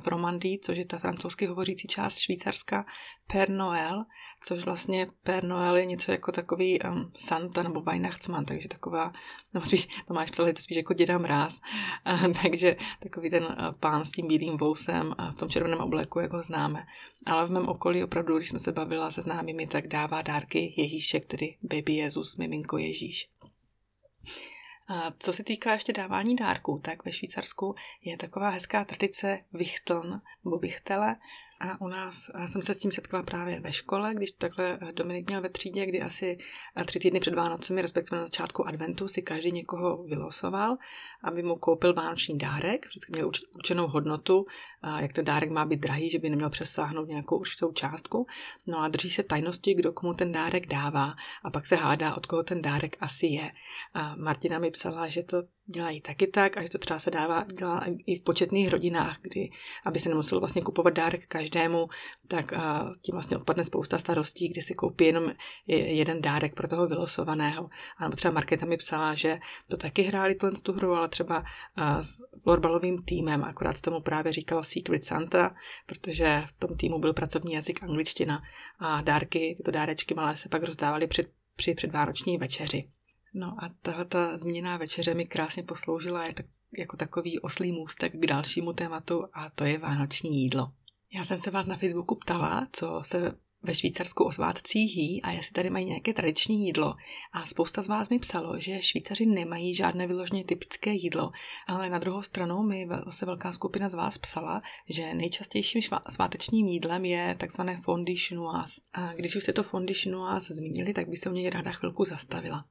v 0.00 0.08
Romandii, 0.08 0.58
což 0.58 0.78
je 0.78 0.84
ta 0.84 0.98
francouzsky 0.98 1.46
hovořící 1.46 1.88
část 1.88 2.18
Švýcarska, 2.18 2.86
Père 3.26 3.52
Noël, 3.52 4.04
což 4.44 4.64
vlastně 4.64 5.06
Père 5.22 5.46
Noël 5.46 5.76
je 5.76 5.86
něco 5.86 6.12
jako 6.12 6.32
takový 6.32 6.80
um, 6.82 7.12
Santa 7.18 7.62
nebo 7.62 7.80
Weihnachtsmann, 7.80 8.44
takže 8.44 8.68
taková, 8.68 9.12
no 9.54 9.60
spíš, 9.60 9.88
Tomáš 10.08 10.30
psal, 10.30 10.46
je 10.46 10.54
to 10.54 10.62
spíš 10.62 10.76
jako 10.76 10.94
děda 10.94 11.18
mráz, 11.18 11.60
a, 12.04 12.16
takže 12.42 12.76
takový 13.02 13.30
ten 13.30 13.44
uh, 13.44 13.72
pán 13.80 14.04
s 14.04 14.10
tím 14.10 14.28
bílým 14.28 14.56
vousem 14.56 15.14
a 15.18 15.32
v 15.32 15.36
tom 15.36 15.48
červeném 15.48 15.80
obleku, 15.80 16.20
jak 16.20 16.32
ho 16.32 16.42
známe. 16.42 16.86
Ale 17.26 17.46
v 17.46 17.50
mém 17.50 17.68
okolí 17.68 18.04
opravdu, 18.04 18.36
když 18.36 18.48
jsme 18.48 18.60
se 18.60 18.72
bavila 18.72 19.10
se 19.10 19.22
známými, 19.22 19.66
tak 19.66 19.86
dává 19.86 20.22
dárky 20.22 20.74
Ježíšek, 20.76 21.26
tedy 21.26 21.56
baby 21.62 21.92
Jezus, 21.92 22.36
miminko 22.36 22.78
Ježíš. 22.78 23.28
A 24.88 25.12
co 25.18 25.32
se 25.32 25.44
týká 25.44 25.72
ještě 25.72 25.92
dávání 25.92 26.36
dárků, 26.36 26.80
tak 26.84 27.04
ve 27.04 27.12
Švýcarsku 27.12 27.74
je 28.04 28.16
taková 28.16 28.50
hezká 28.50 28.84
tradice 28.84 29.38
Wichteln 29.52 30.20
nebo 30.44 30.58
Wichtele, 30.58 31.16
a 31.60 31.80
u 31.80 31.88
nás 31.88 32.30
já 32.40 32.48
jsem 32.48 32.62
se 32.62 32.74
s 32.74 32.78
tím 32.78 32.92
setkala 32.92 33.22
právě 33.22 33.60
ve 33.60 33.72
škole, 33.72 34.14
když 34.14 34.30
takhle 34.30 34.78
Dominik 34.92 35.26
měl 35.26 35.40
ve 35.40 35.48
třídě, 35.48 35.86
kdy 35.86 36.02
asi 36.02 36.38
tři 36.86 36.98
týdny 36.98 37.20
před 37.20 37.34
Vánocemi, 37.34 37.82
respektive 37.82 38.18
na 38.18 38.24
začátku 38.24 38.66
adventu, 38.66 39.08
si 39.08 39.22
každý 39.22 39.52
někoho 39.52 40.02
vylosoval, 40.02 40.76
aby 41.22 41.42
mu 41.42 41.56
koupil 41.56 41.94
vánoční 41.94 42.38
dárek, 42.38 42.86
vždycky 42.86 43.12
měl 43.12 43.30
určenou 43.54 43.86
hodnotu, 43.88 44.46
jak 44.98 45.12
ten 45.12 45.24
dárek 45.24 45.50
má 45.50 45.64
být 45.64 45.80
drahý, 45.80 46.10
že 46.10 46.18
by 46.18 46.30
neměl 46.30 46.50
přesáhnout 46.50 47.08
nějakou 47.08 47.38
určitou 47.38 47.72
částku. 47.72 48.26
No 48.66 48.78
a 48.78 48.88
drží 48.88 49.10
se 49.10 49.22
tajnosti, 49.22 49.74
kdo 49.74 49.92
komu 49.92 50.14
ten 50.14 50.32
dárek 50.32 50.66
dává 50.66 51.14
a 51.44 51.50
pak 51.50 51.66
se 51.66 51.76
hádá, 51.76 52.16
od 52.16 52.26
koho 52.26 52.42
ten 52.42 52.62
dárek 52.62 52.96
asi 53.00 53.26
je. 53.26 53.50
A 53.94 54.16
Martina 54.16 54.58
mi 54.58 54.70
psala, 54.70 55.08
že 55.08 55.22
to 55.22 55.42
dělají 55.68 56.00
taky 56.00 56.26
tak 56.26 56.56
a 56.56 56.62
že 56.62 56.68
to 56.68 56.78
třeba 56.78 56.98
se 56.98 57.10
dává, 57.10 57.44
dělá 57.58 57.84
i 58.06 58.16
v 58.18 58.22
početných 58.22 58.68
rodinách, 58.68 59.16
kdy, 59.22 59.50
aby 59.84 59.98
se 59.98 60.08
nemuselo 60.08 60.40
vlastně 60.40 60.62
kupovat 60.62 60.94
dárek 60.94 61.26
každému, 61.26 61.88
tak 62.28 62.52
tím 63.02 63.12
vlastně 63.12 63.36
odpadne 63.36 63.64
spousta 63.64 63.98
starostí, 63.98 64.48
kdy 64.48 64.62
si 64.62 64.74
koupí 64.74 65.04
jenom 65.04 65.32
jeden 65.66 66.22
dárek 66.22 66.54
pro 66.54 66.68
toho 66.68 66.86
vylosovaného. 66.86 67.68
A 67.98 68.04
nebo 68.04 68.16
třeba 68.16 68.34
Markéta 68.34 68.66
mi 68.66 68.76
psala, 68.76 69.14
že 69.14 69.38
to 69.68 69.76
taky 69.76 70.02
hráli 70.02 70.36
tu 70.62 70.72
hru, 70.72 70.94
ale 70.94 71.08
třeba 71.08 71.44
s 72.00 72.22
florbalovým 72.42 73.02
týmem, 73.02 73.44
akorát 73.44 73.80
tomu 73.80 74.00
právě 74.00 74.32
říkalo 74.32 74.64
Secret 74.78 75.04
Santa, 75.04 75.54
protože 75.86 76.42
v 76.46 76.52
tom 76.58 76.76
týmu 76.76 76.98
byl 76.98 77.12
pracovní 77.12 77.52
jazyk 77.52 77.82
angličtina 77.82 78.42
a 78.78 79.00
dárky, 79.00 79.54
tyto 79.56 79.70
dárečky 79.70 80.14
malé 80.14 80.36
se 80.36 80.48
pak 80.48 80.62
rozdávaly 80.62 81.06
před, 81.06 81.30
při 81.56 81.74
předvánoční 81.74 82.38
večeři. 82.38 82.88
No 83.34 83.46
a 83.46 83.70
tahle 83.82 84.04
ta 84.04 84.38
zmíněná 84.38 84.76
večeře 84.76 85.14
mi 85.14 85.26
krásně 85.26 85.62
posloužila 85.62 86.24
tak, 86.34 86.46
jako 86.78 86.96
takový 86.96 87.40
oslý 87.40 87.72
můstek 87.72 88.12
k 88.12 88.26
dalšímu 88.26 88.72
tématu 88.72 89.24
a 89.32 89.50
to 89.50 89.64
je 89.64 89.78
vánoční 89.78 90.42
jídlo. 90.42 90.72
Já 91.14 91.24
jsem 91.24 91.38
se 91.38 91.50
vás 91.50 91.66
na 91.66 91.76
Facebooku 91.76 92.14
ptala, 92.14 92.68
co 92.72 93.00
se 93.04 93.34
ve 93.66 93.74
Švýcarsku 93.74 94.24
o 94.24 94.32
svátcích 94.32 94.96
jí 94.96 95.22
a 95.22 95.30
jestli 95.30 95.52
tady 95.52 95.70
mají 95.70 95.86
nějaké 95.86 96.12
tradiční 96.12 96.66
jídlo. 96.66 96.94
A 97.32 97.46
spousta 97.46 97.82
z 97.82 97.88
vás 97.88 98.08
mi 98.08 98.18
psalo, 98.18 98.60
že 98.60 98.82
Švýcaři 98.82 99.26
nemají 99.26 99.74
žádné 99.74 100.06
vyloženě 100.06 100.44
typické 100.44 100.90
jídlo, 100.90 101.30
ale 101.66 101.90
na 101.90 101.98
druhou 101.98 102.22
stranu 102.22 102.62
mi 102.62 102.88
se 103.10 103.26
velká 103.26 103.52
skupina 103.52 103.88
z 103.88 103.94
vás 103.94 104.18
psala, 104.18 104.62
že 104.88 105.14
nejčastějším 105.14 105.82
svátečním 106.08 106.66
jídlem 106.66 107.04
je 107.04 107.36
takzvané 107.38 107.80
fondue 107.84 108.16
chinoise. 108.16 108.80
A 108.94 109.12
když 109.12 109.36
už 109.36 109.44
se 109.44 109.52
to 109.52 109.62
fondue 109.62 109.94
chinoise 109.94 110.54
zmínili, 110.54 110.92
tak 110.92 111.08
bych 111.08 111.18
se 111.18 111.30
něj 111.30 111.50
ráda 111.50 111.70
chvilku 111.70 112.04
zastavila. 112.04 112.64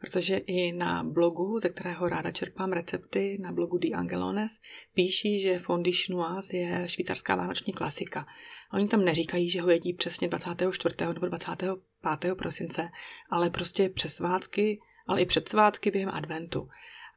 Protože 0.00 0.36
i 0.36 0.72
na 0.72 1.04
blogu, 1.04 1.58
ze 1.62 1.68
kterého 1.68 2.08
ráda 2.08 2.30
čerpám 2.30 2.72
recepty, 2.72 3.38
na 3.40 3.52
blogu 3.52 3.78
The 3.78 3.94
Angelones, 3.94 4.52
píší, 4.94 5.40
že 5.40 5.58
fondue 5.58 5.92
chinoise 5.92 6.56
je 6.56 6.88
švýcarská 6.88 7.36
vánoční 7.36 7.72
klasika. 7.72 8.26
Oni 8.72 8.88
tam 8.88 9.04
neříkají, 9.04 9.50
že 9.50 9.60
ho 9.60 9.70
jedí 9.70 9.92
přesně 9.92 10.28
24. 10.38 10.94
nebo 11.14 11.26
25. 11.26 12.34
prosince, 12.34 12.88
ale 13.30 13.50
prostě 13.50 13.88
přes 13.88 14.14
svátky, 14.14 14.80
ale 15.06 15.20
i 15.20 15.26
před 15.26 15.48
svátky 15.48 15.90
během 15.90 16.10
adventu. 16.10 16.68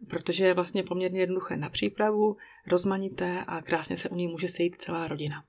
Protože 0.09 0.45
je 0.45 0.53
vlastně 0.53 0.83
poměrně 0.83 1.19
jednoduché 1.19 1.57
na 1.57 1.69
přípravu, 1.69 2.37
rozmanité 2.67 3.43
a 3.47 3.61
krásně 3.61 3.97
se 3.97 4.09
u 4.09 4.15
ní 4.15 4.27
může 4.27 4.47
sejít 4.47 4.81
celá 4.81 5.07
rodina. 5.07 5.43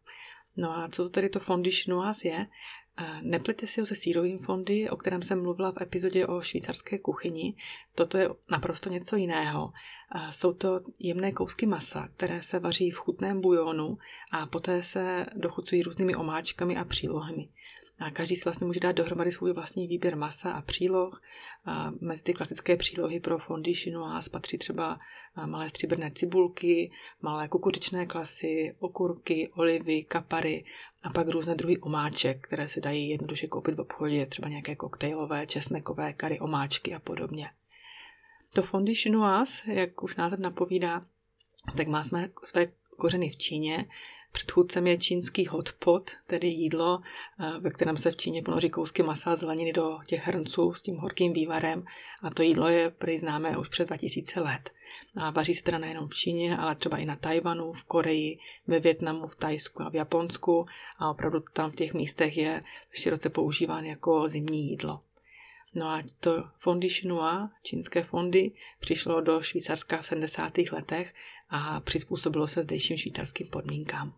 No 0.56 0.78
a 0.78 0.88
co 0.88 1.02
to 1.02 1.10
tedy 1.10 1.28
to 1.28 1.40
fondy 1.40 1.70
chinoise 1.70 2.28
je? 2.28 2.46
Neplete 3.22 3.66
si 3.66 3.80
ho 3.80 3.86
se 3.86 3.94
sírovým 3.94 4.38
fondy, 4.38 4.90
o 4.90 4.96
kterém 4.96 5.22
jsem 5.22 5.42
mluvila 5.42 5.72
v 5.72 5.82
epizodě 5.82 6.26
o 6.26 6.40
švýcarské 6.40 6.98
kuchyni. 6.98 7.54
Toto 7.94 8.18
je 8.18 8.28
naprosto 8.50 8.90
něco 8.90 9.16
jiného. 9.16 9.72
Jsou 10.30 10.52
to 10.52 10.80
jemné 10.98 11.32
kousky 11.32 11.66
masa, 11.66 12.08
které 12.16 12.42
se 12.42 12.58
vaří 12.58 12.90
v 12.90 12.96
chutném 12.98 13.40
bujonu 13.40 13.98
a 14.30 14.46
poté 14.46 14.82
se 14.82 15.26
dochucují 15.34 15.82
různými 15.82 16.14
omáčkami 16.14 16.76
a 16.76 16.84
přílohami. 16.84 17.48
A 18.00 18.10
každý 18.10 18.36
si 18.36 18.44
vlastně 18.44 18.66
může 18.66 18.80
dát 18.80 18.92
dohromady 18.92 19.32
svůj 19.32 19.52
vlastní 19.52 19.86
výběr 19.86 20.16
masa 20.16 20.52
a 20.52 20.62
příloh. 20.62 21.22
A 21.64 21.92
mezi 22.00 22.22
ty 22.22 22.34
klasické 22.34 22.76
přílohy 22.76 23.20
pro 23.20 23.38
fondy 23.38 23.74
chinoise 23.74 24.30
patří 24.30 24.58
třeba 24.58 25.00
malé 25.46 25.68
stříbrné 25.68 26.10
cibulky, 26.10 26.92
malé 27.22 27.48
kukuřičné 27.48 28.06
klasy, 28.06 28.76
okurky, 28.78 29.50
olivy, 29.54 30.04
kapary 30.04 30.64
a 31.02 31.10
pak 31.10 31.28
různé 31.28 31.54
druhy 31.54 31.78
omáček, 31.78 32.46
které 32.46 32.68
se 32.68 32.80
dají 32.80 33.08
jednoduše 33.08 33.46
koupit 33.46 33.74
v 33.74 33.80
obchodě, 33.80 34.26
třeba 34.26 34.48
nějaké 34.48 34.76
koktejlové, 34.76 35.46
česnekové, 35.46 36.12
kary 36.12 36.40
omáčky 36.40 36.94
a 36.94 36.98
podobně. 36.98 37.50
To 38.52 38.62
fondy 38.62 38.94
chinoise, 38.94 39.72
jak 39.72 40.02
už 40.02 40.16
název 40.16 40.40
napovídá, 40.40 41.06
tak 41.76 41.88
má 41.88 42.04
své 42.44 42.66
kořeny 42.98 43.30
v 43.30 43.36
Číně. 43.36 43.86
Předchůdcem 44.32 44.86
je 44.86 44.98
čínský 44.98 45.46
hot 45.46 45.72
pot, 45.72 46.10
tedy 46.26 46.48
jídlo, 46.48 47.00
eh, 47.40 47.60
ve 47.60 47.70
kterém 47.70 47.96
se 47.96 48.10
v 48.10 48.16
Číně 48.16 48.42
ponoří 48.42 48.70
kousky 48.70 49.02
masa 49.02 49.36
zeleniny 49.36 49.72
do 49.72 49.98
těch 50.06 50.26
hrnců 50.26 50.72
s 50.72 50.82
tím 50.82 50.96
horkým 50.96 51.32
vývarem. 51.32 51.84
A 52.22 52.30
to 52.30 52.42
jídlo 52.42 52.68
je 52.68 52.90
prý 52.90 53.18
známé 53.18 53.58
už 53.58 53.68
přes 53.68 53.86
2000 53.86 54.40
let. 54.40 54.70
A 55.16 55.30
vaří 55.30 55.54
se 55.54 55.62
teda 55.62 55.78
nejenom 55.78 56.08
v 56.08 56.14
Číně, 56.14 56.56
ale 56.56 56.74
třeba 56.74 56.96
i 56.96 57.04
na 57.04 57.16
Tajvanu, 57.16 57.72
v 57.72 57.84
Koreji, 57.84 58.38
ve 58.66 58.80
Větnamu, 58.80 59.26
v 59.26 59.36
Tajsku 59.36 59.82
a 59.82 59.90
v 59.90 59.94
Japonsku. 59.94 60.66
A 60.98 61.10
opravdu 61.10 61.40
tam 61.52 61.70
v 61.70 61.76
těch 61.76 61.94
místech 61.94 62.36
je 62.36 62.62
široce 62.92 63.30
používán 63.30 63.84
jako 63.84 64.28
zimní 64.28 64.70
jídlo. 64.70 65.00
No 65.74 65.86
a 65.86 66.02
to 66.20 66.44
fondy 66.58 66.88
Shinua, 66.88 67.50
čínské 67.62 68.02
fondy, 68.02 68.52
přišlo 68.80 69.20
do 69.20 69.42
Švýcarska 69.42 70.02
v 70.02 70.06
70. 70.06 70.52
letech 70.72 71.14
a 71.50 71.80
přizpůsobilo 71.80 72.46
se 72.46 72.62
zdejším 72.62 72.96
švýcarským 72.96 73.46
podmínkám. 73.46 74.14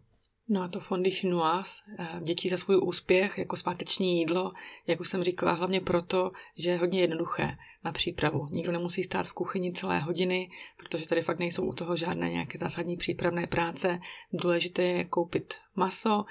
No 0.49 0.62
a 0.62 0.68
to 0.68 0.80
fondy 0.80 1.11
chinoise 1.11 1.82
eh, 1.99 2.21
dětí 2.23 2.49
za 2.49 2.56
svůj 2.56 2.76
úspěch 2.82 3.38
jako 3.38 3.56
sváteční 3.56 4.18
jídlo, 4.18 4.52
jak 4.87 5.00
už 5.00 5.09
jsem 5.09 5.25
říkala, 5.25 5.52
hlavně 5.52 5.80
proto, 5.80 6.32
že 6.56 6.71
je 6.71 6.78
hodně 6.78 7.00
jednoduché 7.00 7.56
na 7.85 7.92
přípravu. 7.92 8.49
Nikdo 8.50 8.73
nemusí 8.73 9.04
stát 9.04 9.28
v 9.28 9.32
kuchyni 9.32 9.73
celé 9.73 9.99
hodiny, 9.99 10.50
protože 10.76 11.09
tady 11.09 11.23
fakt 11.23 11.38
nejsou 11.38 11.64
u 11.64 11.73
toho 11.73 11.97
žádné 11.97 12.30
nějaké 12.30 12.59
zásadní 12.59 12.97
přípravné 12.97 13.47
práce. 13.47 14.00
Důležité 14.32 14.82
je 14.82 15.04
koupit 15.04 15.54
maso, 15.76 16.25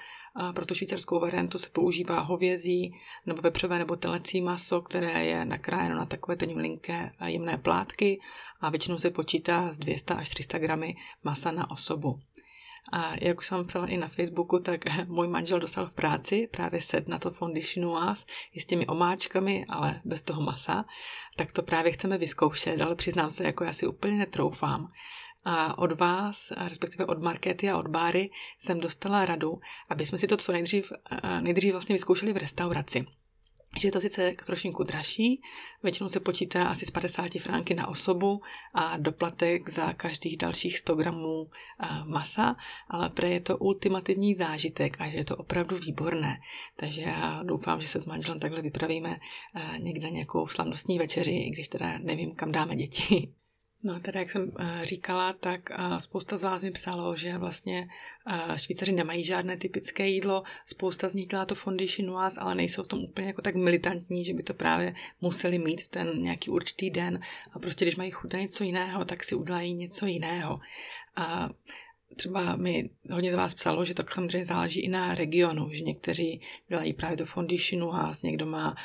pro 0.55 0.65
tu 0.65 0.75
švýcarskou 0.75 1.19
variantu 1.19 1.57
se 1.57 1.69
používá 1.69 2.19
hovězí 2.19 2.95
nebo 3.25 3.41
vepřové 3.41 3.79
nebo 3.79 3.95
telecí 3.95 4.41
maso, 4.41 4.81
které 4.81 5.25
je 5.25 5.45
nakrájeno 5.45 5.95
na 5.95 6.05
takové 6.05 6.37
tenivlinké 6.37 7.11
a 7.19 7.27
jemné 7.27 7.57
plátky 7.57 8.21
a 8.61 8.69
většinou 8.69 8.97
se 8.97 9.09
počítá 9.09 9.71
z 9.71 9.77
200 9.77 10.13
až 10.13 10.29
300 10.29 10.57
gramy 10.57 10.95
masa 11.23 11.51
na 11.51 11.71
osobu. 11.71 12.19
A 12.91 13.13
jak 13.21 13.37
už 13.37 13.47
jsem 13.47 13.65
psala 13.65 13.87
i 13.87 13.97
na 13.97 14.07
Facebooku, 14.07 14.59
tak 14.59 14.85
můj 15.07 15.27
manžel 15.27 15.59
dostal 15.59 15.87
v 15.87 15.91
práci 15.91 16.49
právě 16.51 16.81
set 16.81 17.07
na 17.07 17.19
to 17.19 17.31
fondy 17.31 17.61
chinoise 17.61 18.25
i 18.53 18.61
s 18.61 18.65
těmi 18.65 18.87
omáčkami, 18.87 19.65
ale 19.69 20.01
bez 20.05 20.21
toho 20.21 20.41
masa. 20.41 20.85
Tak 21.35 21.51
to 21.51 21.63
právě 21.63 21.91
chceme 21.91 22.17
vyzkoušet, 22.17 22.81
ale 22.81 22.95
přiznám 22.95 23.29
se, 23.29 23.43
jako 23.43 23.63
já 23.63 23.73
si 23.73 23.87
úplně 23.87 24.17
netroufám. 24.17 24.91
A 25.43 25.77
od 25.77 25.99
vás, 25.99 26.51
respektive 26.57 27.05
od 27.05 27.21
Markety 27.21 27.69
a 27.69 27.77
od 27.77 27.87
Báry, 27.87 28.29
jsem 28.59 28.79
dostala 28.79 29.25
radu, 29.25 29.59
aby 29.89 30.05
jsme 30.05 30.17
si 30.17 30.27
to 30.27 30.37
co 30.37 30.51
nejdřív, 30.51 30.91
nejdřív 31.41 31.71
vlastně 31.71 31.95
vyzkoušeli 31.95 32.33
v 32.33 32.37
restauraci 32.37 33.05
že 33.79 33.87
je 33.87 33.91
to 33.91 34.01
sice 34.01 34.35
trošinku 34.45 34.83
dražší, 34.83 35.41
většinou 35.83 36.09
se 36.09 36.19
počítá 36.19 36.63
asi 36.63 36.85
z 36.85 36.91
50 36.91 37.33
franky 37.39 37.75
na 37.75 37.87
osobu 37.87 38.41
a 38.73 38.97
doplatek 38.97 39.69
za 39.69 39.93
každých 39.93 40.37
dalších 40.37 40.77
100 40.77 40.95
gramů 40.95 41.49
masa, 42.05 42.55
ale 42.89 43.09
pre 43.09 43.29
je 43.29 43.39
to 43.39 43.57
ultimativní 43.57 44.35
zážitek 44.35 45.01
a 45.01 45.09
že 45.09 45.17
je 45.17 45.25
to 45.25 45.37
opravdu 45.37 45.77
výborné. 45.77 46.37
Takže 46.75 47.01
já 47.01 47.43
doufám, 47.43 47.81
že 47.81 47.87
se 47.87 48.01
s 48.01 48.05
manželem 48.05 48.39
takhle 48.39 48.61
vypravíme 48.61 49.19
někde 49.77 50.09
nějakou 50.09 50.47
slavnostní 50.47 50.99
večeři, 50.99 51.31
i 51.31 51.49
když 51.49 51.67
teda 51.67 51.97
nevím, 51.97 52.35
kam 52.35 52.51
dáme 52.51 52.75
děti. 52.75 53.33
No 53.83 53.99
teda, 53.99 54.19
jak 54.19 54.31
jsem 54.31 54.51
eh, 54.59 54.85
říkala, 54.85 55.33
tak 55.33 55.71
eh, 55.71 55.99
spousta 55.99 56.37
z 56.37 56.43
vás 56.43 56.63
mi 56.63 56.71
psalo, 56.71 57.15
že 57.15 57.37
vlastně 57.37 57.89
eh, 58.27 58.59
Švýcaři 58.59 58.91
nemají 58.91 59.23
žádné 59.23 59.57
typické 59.57 60.07
jídlo, 60.07 60.43
spousta 60.65 61.09
z 61.09 61.13
nich 61.13 61.27
dělá 61.27 61.45
to 61.45 61.55
fondy 61.55 61.87
chinoise, 61.87 62.41
ale 62.41 62.55
nejsou 62.55 62.83
v 62.83 62.87
tom 62.87 62.99
úplně 62.99 63.27
jako 63.27 63.41
tak 63.41 63.55
militantní, 63.55 64.25
že 64.25 64.33
by 64.33 64.43
to 64.43 64.53
právě 64.53 64.95
museli 65.21 65.57
mít 65.57 65.81
v 65.81 65.87
ten 65.87 66.21
nějaký 66.21 66.49
určitý 66.49 66.89
den 66.89 67.19
a 67.51 67.59
prostě 67.59 67.85
když 67.85 67.95
mají 67.95 68.11
chuť 68.11 68.33
na 68.33 68.39
něco 68.39 68.63
jiného, 68.63 69.05
tak 69.05 69.23
si 69.23 69.35
udělají 69.35 69.73
něco 69.73 70.05
jiného. 70.05 70.59
A 71.15 71.49
třeba 72.15 72.55
mi 72.55 72.89
hodně 73.11 73.31
z 73.31 73.35
vás 73.35 73.53
psalo, 73.53 73.85
že 73.85 73.93
to 73.93 74.03
samozřejmě 74.13 74.45
záleží 74.45 74.79
i 74.79 74.89
na 74.89 75.15
regionu, 75.15 75.69
že 75.73 75.83
někteří 75.83 76.41
dělají 76.67 76.93
právě 76.93 77.17
do 77.17 77.25
fondy 77.25 77.57
chinoise, 77.57 78.27
někdo 78.27 78.45
má 78.45 78.75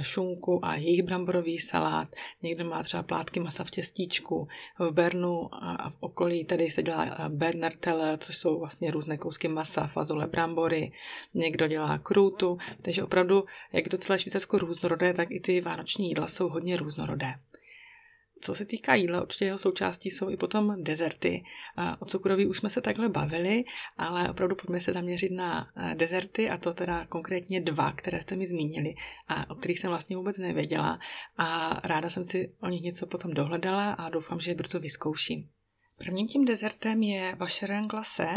šunku 0.00 0.64
a 0.64 0.76
jejich 0.76 1.02
bramborový 1.02 1.58
salát, 1.58 2.08
někdo 2.42 2.64
má 2.64 2.82
třeba 2.82 3.02
plátky 3.02 3.40
masa 3.40 3.64
v 3.64 3.70
těstíčku. 3.70 4.48
V 4.78 4.90
Bernu 4.90 5.54
a 5.54 5.90
v 5.90 5.96
okolí 6.00 6.44
tady 6.44 6.70
se 6.70 6.82
dělá 6.82 7.16
Berner 7.28 7.76
Teller, 7.76 8.18
což 8.18 8.36
jsou 8.36 8.58
vlastně 8.58 8.90
různé 8.90 9.18
kousky 9.18 9.48
masa, 9.48 9.86
fazole, 9.86 10.26
brambory, 10.26 10.92
někdo 11.34 11.68
dělá 11.68 11.98
krůtu, 11.98 12.58
takže 12.82 13.04
opravdu, 13.04 13.44
jak 13.72 13.86
je 13.86 13.90
to 13.90 13.98
celé 13.98 14.18
Švýcarsko 14.18 14.58
různorodé, 14.58 15.14
tak 15.14 15.30
i 15.30 15.40
ty 15.40 15.60
vánoční 15.60 16.08
jídla 16.08 16.28
jsou 16.28 16.48
hodně 16.48 16.76
různorodé. 16.76 17.34
Co 18.40 18.54
se 18.54 18.64
týká 18.64 18.94
jídla, 18.94 19.22
určitě 19.22 19.44
jeho 19.44 19.58
součástí 19.58 20.10
jsou 20.10 20.30
i 20.30 20.36
potom 20.36 20.82
dezerty. 20.82 21.44
O 21.98 22.04
cukroví 22.04 22.46
už 22.46 22.58
jsme 22.58 22.70
se 22.70 22.80
takhle 22.80 23.08
bavili, 23.08 23.64
ale 23.96 24.30
opravdu 24.30 24.56
pojďme 24.56 24.80
se 24.80 24.92
zaměřit 24.92 25.32
na 25.32 25.68
dezerty 25.94 26.50
a 26.50 26.56
to 26.56 26.74
teda 26.74 27.06
konkrétně 27.06 27.60
dva, 27.60 27.92
které 27.92 28.20
jste 28.20 28.36
mi 28.36 28.46
zmínili 28.46 28.94
a 29.28 29.50
o 29.50 29.54
kterých 29.54 29.80
jsem 29.80 29.90
vlastně 29.90 30.16
vůbec 30.16 30.38
nevěděla 30.38 30.98
a 31.38 31.80
ráda 31.84 32.10
jsem 32.10 32.24
si 32.24 32.52
o 32.60 32.68
nich 32.68 32.82
něco 32.82 33.06
potom 33.06 33.34
dohledala 33.34 33.92
a 33.92 34.10
doufám, 34.10 34.40
že 34.40 34.50
je 34.50 34.54
brzo 34.54 34.80
vyzkouším. 34.80 35.48
Prvním 35.98 36.28
tím 36.28 36.44
dezertem 36.44 37.02
je 37.02 37.34
vašeren 37.34 37.86
glacé. 37.86 38.28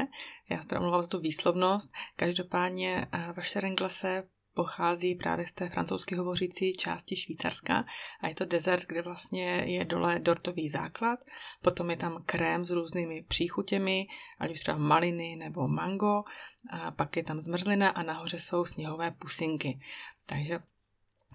Já 0.49 0.63
teda 0.63 0.81
mluvám 0.81 1.01
za 1.01 1.07
tu 1.07 1.19
výslovnost. 1.19 1.91
Každopádně 2.15 3.07
vašeren 3.37 3.75
glacé 3.75 4.27
pochází 4.53 5.15
právě 5.15 5.47
z 5.47 5.51
té 5.51 5.69
francouzsky 5.69 6.15
hovořící 6.15 6.73
části 6.73 7.15
Švýcarska 7.15 7.85
a 8.21 8.27
je 8.27 8.35
to 8.35 8.45
dezert, 8.45 8.85
kde 8.87 9.01
vlastně 9.01 9.45
je 9.45 9.85
dole 9.85 10.19
dortový 10.19 10.69
základ, 10.69 11.19
potom 11.61 11.89
je 11.89 11.97
tam 11.97 12.23
krém 12.25 12.65
s 12.65 12.69
různými 12.69 13.23
příchutěmi, 13.27 14.07
ať 14.39 14.51
už 14.51 14.59
třeba 14.59 14.77
maliny 14.77 15.35
nebo 15.35 15.67
mango, 15.67 16.23
a 16.69 16.91
pak 16.91 17.17
je 17.17 17.23
tam 17.23 17.41
zmrzlina 17.41 17.89
a 17.89 18.03
nahoře 18.03 18.39
jsou 18.39 18.65
sněhové 18.65 19.11
pusinky. 19.11 19.79
Takže 20.25 20.59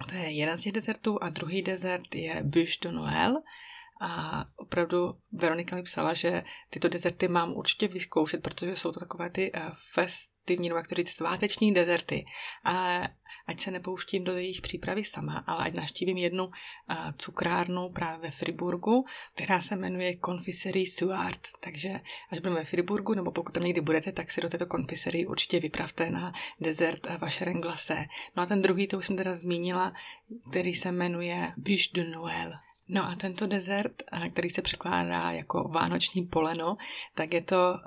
to 0.09 0.15
je 0.15 0.31
jeden 0.31 0.57
z 0.57 0.61
těch 0.61 0.73
dezertů 0.73 1.23
a 1.23 1.29
druhý 1.29 1.61
dezert 1.61 2.15
je 2.15 2.43
Bûche 2.43 2.77
de 2.81 2.91
Noël, 2.91 3.41
a 4.01 4.45
opravdu 4.55 5.17
Veronika 5.31 5.75
mi 5.75 5.83
psala, 5.83 6.13
že 6.13 6.43
tyto 6.69 6.89
dezerty 6.89 7.27
mám 7.27 7.53
určitě 7.53 7.87
vyzkoušet, 7.87 8.43
protože 8.43 8.75
jsou 8.75 8.91
to 8.91 8.99
takové 8.99 9.29
ty 9.29 9.51
eh, 9.53 9.71
festivní, 10.45 10.69
nebo 10.69 10.77
jak 10.77 10.87
to 10.87 10.95
říct, 10.95 11.09
sváteční 11.09 11.73
dezerty. 11.73 12.25
Ale 12.63 13.09
ať 13.47 13.59
se 13.59 13.71
nepouštím 13.71 14.23
do 14.23 14.37
jejich 14.37 14.61
přípravy 14.61 15.03
sama, 15.03 15.43
ale 15.47 15.65
ať 15.65 15.73
naštívím 15.73 16.17
jednu 16.17 16.51
cukrárnu 17.17 17.89
právě 17.89 18.19
ve 18.19 18.31
Friburgu, 18.31 19.05
která 19.35 19.61
se 19.61 19.75
jmenuje 19.75 20.17
Confiserie 20.25 20.85
Suart. 20.91 21.39
Takže 21.59 21.99
až 22.31 22.39
budeme 22.39 22.55
ve 22.55 22.65
Friburgu, 22.65 23.13
nebo 23.13 23.31
pokud 23.31 23.51
tam 23.51 23.63
někdy 23.63 23.81
budete, 23.81 24.11
tak 24.11 24.31
si 24.31 24.41
do 24.41 24.49
této 24.49 24.65
konfiserie 24.65 25.27
určitě 25.27 25.59
vypravte 25.59 26.09
na 26.09 26.33
dezert 26.59 27.07
vaše 27.19 27.45
renglase. 27.45 27.95
No 28.35 28.43
a 28.43 28.45
ten 28.45 28.61
druhý, 28.61 28.87
to 28.87 28.97
už 28.97 29.05
jsem 29.05 29.17
teda 29.17 29.37
zmínila, 29.37 29.93
který 30.49 30.73
se 30.73 30.91
jmenuje 30.91 31.53
Bûche 31.57 31.93
de 31.93 32.03
Noël. 32.03 32.53
No 32.87 33.03
a 33.03 33.15
tento 33.15 33.47
dezert, 33.47 34.03
který 34.33 34.49
se 34.49 34.61
překládá 34.61 35.31
jako 35.31 35.63
vánoční 35.63 36.25
poleno, 36.25 36.77
tak 37.15 37.33
je 37.33 37.41
to 37.41 37.79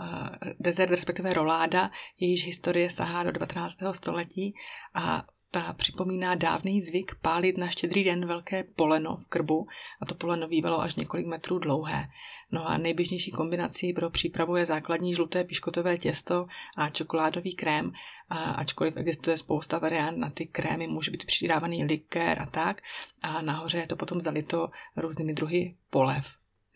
dezert, 0.61 0.91
respektive 0.91 1.33
roláda, 1.33 1.91
jejíž 2.21 2.47
historie 2.47 2.91
sahá 2.91 3.23
do 3.23 3.33
19. 3.33 3.79
století 3.93 4.55
a 4.95 5.25
ta 5.51 5.73
připomíná 5.73 6.35
dávný 6.35 6.83
zvyk 6.83 7.15
pálit 7.23 7.59
na 7.59 7.69
štědrý 7.69 8.05
den 8.05 8.27
velké 8.27 8.65
poleno 8.65 9.17
v 9.17 9.25
krbu 9.29 9.67
a 10.01 10.07
to 10.07 10.15
poleno 10.15 10.49
bývalo 10.49 10.81
až 10.81 10.95
několik 10.95 11.27
metrů 11.27 11.59
dlouhé. 11.59 12.09
No 12.53 12.69
a 12.69 12.79
nejběžnější 12.79 13.31
kombinací 13.31 13.93
pro 13.93 14.11
přípravu 14.11 14.57
je 14.57 14.67
základní 14.67 15.15
žluté 15.15 15.45
piškotové 15.45 15.99
těsto 15.99 16.47
a 16.77 16.91
čokoládový 16.91 17.55
krém, 17.55 17.93
a 18.31 18.51
ačkoliv 18.51 18.97
existuje 18.97 19.39
spousta 19.39 19.79
variant 19.79 20.19
na 20.19 20.31
ty 20.31 20.47
krémy, 20.47 20.87
může 20.87 21.11
být 21.11 21.27
přidávaný 21.27 21.85
likér 21.85 22.43
a 22.43 22.47
tak. 22.47 22.83
A 23.23 23.43
nahoře 23.43 23.79
je 23.79 23.87
to 23.87 23.97
potom 23.97 24.21
zalito 24.21 24.71
různými 24.97 25.35
druhy 25.35 25.75
polev. 25.91 26.27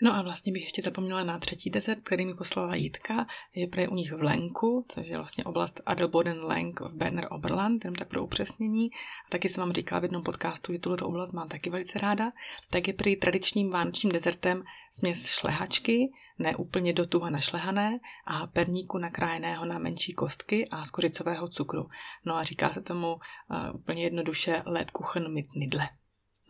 No 0.04 0.14
a 0.14 0.22
vlastně 0.22 0.52
bych 0.52 0.62
ještě 0.62 0.82
zapomněla 0.82 1.24
na 1.24 1.38
třetí 1.38 1.70
desert, 1.70 2.00
který 2.02 2.26
mi 2.26 2.34
poslala 2.34 2.74
Jitka. 2.74 3.26
Je 3.54 3.68
prý 3.68 3.88
u 3.88 3.94
nich 3.94 4.12
v 4.12 4.22
Lenku, 4.22 4.86
což 4.88 5.06
je 5.06 5.16
vlastně 5.16 5.44
oblast 5.44 5.80
Adelboden 5.86 6.44
Lenk 6.44 6.80
v 6.80 6.94
Berner 6.94 7.28
Oberland, 7.30 7.84
jenom 7.84 7.94
tak 7.94 8.08
pro 8.08 8.24
upřesnění. 8.24 8.90
A 9.26 9.30
taky 9.30 9.48
jsem 9.48 9.62
vám 9.62 9.72
říkala 9.72 10.00
v 10.00 10.02
jednom 10.02 10.22
podcastu, 10.22 10.72
že 10.72 10.78
tuto 10.78 11.06
oblast 11.06 11.32
mám 11.32 11.48
taky 11.48 11.70
velice 11.70 11.98
ráda. 11.98 12.32
Tak 12.70 12.88
je 12.88 12.94
prý 12.94 13.16
tradičním 13.16 13.70
vánočním 13.70 14.12
dezertem 14.12 14.64
směs 14.92 15.26
šlehačky, 15.26 16.12
ne 16.38 16.56
úplně 16.56 16.92
do 16.92 17.06
tuha 17.06 17.30
našlehané, 17.30 17.98
a 18.26 18.46
perníku 18.46 18.98
nakrájeného 18.98 19.64
na 19.64 19.78
menší 19.78 20.12
kostky 20.12 20.68
a 20.68 20.84
skořicového 20.84 21.48
cukru. 21.48 21.88
No 22.24 22.36
a 22.36 22.42
říká 22.42 22.70
se 22.70 22.82
tomu 22.82 23.14
uh, 23.14 23.20
úplně 23.74 24.04
jednoduše 24.04 24.62
Lebkuchen 24.66 25.32
mit 25.32 25.54
Nidle. 25.54 25.88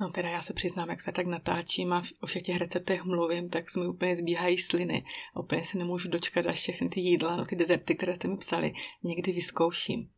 No 0.00 0.10
teda 0.10 0.28
já 0.28 0.42
se 0.42 0.52
přiznám, 0.52 0.88
jak 0.90 1.02
se 1.02 1.12
tak 1.12 1.26
natáčím 1.26 1.92
a 1.92 2.02
o 2.20 2.26
všech 2.26 2.42
těch 2.42 2.56
receptech 2.56 3.04
mluvím, 3.04 3.48
tak 3.50 3.70
se 3.70 3.80
mi 3.80 3.86
úplně 3.88 4.16
zbíhají 4.16 4.58
sliny. 4.58 5.04
Úplně 5.40 5.64
se 5.64 5.78
nemůžu 5.78 6.08
dočkat, 6.08 6.46
až 6.46 6.58
všechny 6.58 6.88
ty 6.88 7.00
jídla, 7.00 7.36
no 7.36 7.44
ty 7.44 7.56
dezerty, 7.56 7.94
které 7.94 8.16
jste 8.16 8.28
mi 8.28 8.36
psali, 8.36 8.74
někdy 9.02 9.32
vyzkouším. 9.32 10.08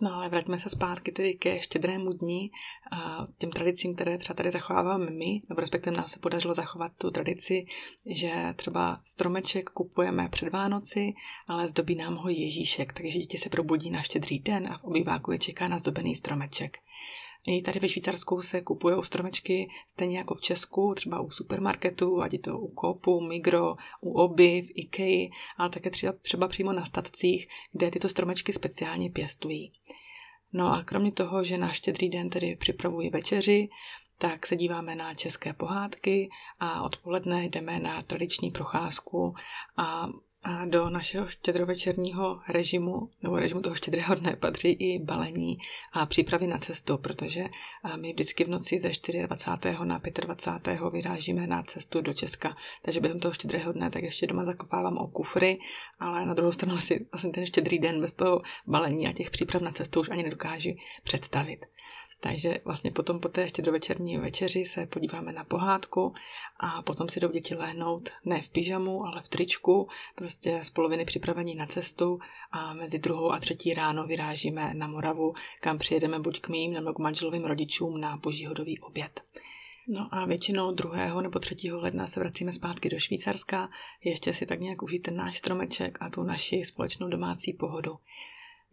No 0.00 0.14
ale 0.14 0.28
vraťme 0.28 0.58
se 0.58 0.70
zpátky 0.70 1.12
tedy 1.12 1.34
ke 1.34 1.60
štědrému 1.60 2.12
dní 2.12 2.50
a 2.92 3.26
těm 3.38 3.50
tradicím, 3.50 3.94
které 3.94 4.18
třeba 4.18 4.34
tady 4.34 4.50
zachováváme 4.50 5.10
my, 5.10 5.42
nebo 5.48 5.60
respektive 5.60 5.96
nám 5.96 6.06
se 6.08 6.18
podařilo 6.18 6.54
zachovat 6.54 6.92
tu 6.98 7.10
tradici, 7.10 7.66
že 8.06 8.32
třeba 8.56 9.00
stromeček 9.04 9.70
kupujeme 9.70 10.28
před 10.28 10.48
Vánoci, 10.48 11.14
ale 11.46 11.68
zdobí 11.68 11.94
nám 11.94 12.16
ho 12.16 12.28
Ježíšek, 12.28 12.92
takže 12.92 13.18
děti 13.18 13.38
se 13.38 13.48
probudí 13.48 13.90
na 13.90 14.02
štědrý 14.02 14.38
den 14.38 14.66
a 14.72 14.78
v 14.78 14.84
obýváku 14.84 15.32
je 15.32 15.38
čeká 15.38 15.68
na 15.68 15.78
zdobený 15.78 16.14
stromeček. 16.14 16.78
I 17.46 17.62
tady 17.62 17.80
ve 17.80 17.88
Švýcarsku 17.88 18.42
se 18.42 18.60
kupují 18.60 18.96
stromečky 19.02 19.70
stejně 19.92 20.18
jako 20.18 20.34
v 20.34 20.40
Česku, 20.40 20.94
třeba 20.96 21.20
u 21.20 21.30
supermarketu, 21.30 22.22
ať 22.22 22.32
je 22.32 22.38
to 22.38 22.58
u 22.58 22.68
Kopu, 22.68 23.20
Migro, 23.20 23.76
u 24.00 24.12
Oby, 24.12 24.62
v 24.62 24.72
Ikei, 24.74 25.30
ale 25.56 25.70
také 25.70 25.90
třeba, 25.90 26.12
třeba 26.12 26.48
přímo 26.48 26.72
na 26.72 26.84
statcích, 26.84 27.48
kde 27.72 27.90
tyto 27.90 28.08
stromečky 28.08 28.52
speciálně 28.52 29.10
pěstují. 29.10 29.72
No 30.52 30.72
a 30.72 30.82
kromě 30.82 31.12
toho, 31.12 31.44
že 31.44 31.58
na 31.58 31.72
štědrý 31.72 32.08
den 32.08 32.30
tedy 32.30 32.56
připravuji 32.56 33.10
večeři, 33.10 33.68
tak 34.18 34.46
se 34.46 34.56
díváme 34.56 34.94
na 34.94 35.14
české 35.14 35.52
pohádky 35.52 36.30
a 36.60 36.82
odpoledne 36.82 37.44
jdeme 37.44 37.78
na 37.78 38.02
tradiční 38.02 38.50
procházku 38.50 39.34
a 39.76 40.08
do 40.64 40.90
našeho 40.90 41.28
štědrovečerního 41.28 42.40
režimu, 42.48 43.08
nebo 43.22 43.36
režimu 43.36 43.60
toho 43.60 43.74
štědrého 43.74 44.14
dne, 44.14 44.36
patří 44.36 44.68
i 44.72 44.98
balení 44.98 45.58
a 45.92 46.06
přípravy 46.06 46.46
na 46.46 46.58
cestu, 46.58 46.98
protože 46.98 47.44
my 47.96 48.12
vždycky 48.12 48.44
v 48.44 48.48
noci 48.48 48.80
ze 48.80 48.88
24. 49.26 49.76
na 49.84 50.00
25. 50.20 50.80
vyrážíme 50.92 51.46
na 51.46 51.62
cestu 51.62 52.00
do 52.00 52.14
Česka. 52.14 52.56
Takže 52.82 53.00
během 53.00 53.20
toho 53.20 53.34
štědrého 53.34 53.72
dne 53.72 53.90
tak 53.90 54.02
ještě 54.02 54.26
doma 54.26 54.44
zakopávám 54.44 54.98
o 54.98 55.06
kufry, 55.06 55.58
ale 55.98 56.26
na 56.26 56.34
druhou 56.34 56.52
stranu 56.52 56.78
si 56.78 57.06
vlastně 57.12 57.30
ten 57.30 57.46
štědrý 57.46 57.78
den 57.78 58.00
bez 58.00 58.12
toho 58.12 58.42
balení 58.66 59.08
a 59.08 59.12
těch 59.12 59.30
příprav 59.30 59.62
na 59.62 59.72
cestu 59.72 60.00
už 60.00 60.08
ani 60.10 60.22
nedokážu 60.22 60.70
představit. 61.04 61.66
Takže 62.20 62.60
vlastně 62.64 62.90
potom 62.90 63.20
po 63.20 63.28
té 63.28 63.48
štědrovečerní 63.48 64.18
večeři 64.18 64.64
se 64.64 64.86
podíváme 64.86 65.32
na 65.32 65.44
pohádku 65.44 66.14
a 66.60 66.82
potom 66.82 67.08
si 67.08 67.20
jdou 67.20 67.28
děti 67.28 67.54
lehnout 67.54 68.10
ne 68.24 68.42
v 68.42 68.48
pyžamu, 68.48 69.04
ale 69.04 69.22
v 69.22 69.28
tričku, 69.28 69.88
prostě 70.14 70.60
z 70.62 70.70
poloviny 70.70 71.04
připravení 71.04 71.54
na 71.54 71.66
cestu 71.66 72.18
a 72.50 72.74
mezi 72.74 72.98
druhou 72.98 73.32
a 73.32 73.38
třetí 73.38 73.74
ráno 73.74 74.06
vyrážíme 74.06 74.74
na 74.74 74.86
Moravu, 74.86 75.34
kam 75.60 75.78
přijedeme 75.78 76.18
buď 76.18 76.40
k 76.40 76.48
mým 76.48 76.72
nebo 76.72 76.92
k 76.92 76.98
manželovým 76.98 77.44
rodičům 77.44 78.00
na 78.00 78.16
božíhodový 78.16 78.80
oběd. 78.80 79.20
No 79.88 80.08
a 80.10 80.26
většinou 80.26 80.72
2. 80.72 81.22
nebo 81.22 81.38
3. 81.38 81.72
ledna 81.72 82.06
se 82.06 82.20
vracíme 82.20 82.52
zpátky 82.52 82.88
do 82.88 82.98
Švýcarska, 82.98 83.70
ještě 84.04 84.34
si 84.34 84.46
tak 84.46 84.60
nějak 84.60 84.82
užít 84.82 85.02
ten 85.02 85.16
náš 85.16 85.38
stromeček 85.38 85.98
a 86.00 86.10
tu 86.10 86.22
naši 86.22 86.64
společnou 86.64 87.08
domácí 87.08 87.52
pohodu. 87.52 87.98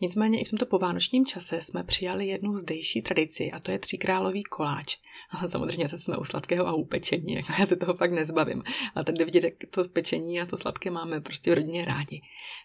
Nicméně 0.02 0.42
i 0.42 0.46
v 0.46 0.50
tomto 0.50 0.66
povánočním 0.66 1.26
čase 1.26 1.62
jsme 1.62 1.84
přijali 1.84 2.28
jednu 2.28 2.56
zdejší 2.56 3.02
tradici 3.02 3.52
a 3.52 3.60
to 3.60 3.72
je 3.72 3.80
tříkrálový 3.80 4.44
koláč. 4.44 4.98
A 5.32 5.50
samozřejmě 5.50 5.90
se 5.90 5.98
jsme 5.98 6.18
u 6.18 6.24
sladkého 6.24 6.68
a 6.68 6.74
u 6.74 6.86
pečení, 6.86 7.34
jako 7.34 7.54
já 7.60 7.66
se 7.66 7.76
toho 7.76 7.94
fakt 7.94 8.12
nezbavím. 8.12 8.64
Ale 8.96 9.06
tady 9.06 9.26
vidět, 9.26 9.44
jak 9.44 9.54
to 9.70 9.84
pečení 9.84 10.42
a 10.42 10.46
to 10.46 10.58
sladké 10.58 10.92
máme 10.92 11.22
prostě 11.22 11.52
v 11.52 11.54
rodině 11.54 11.86
rádi. 11.86 12.22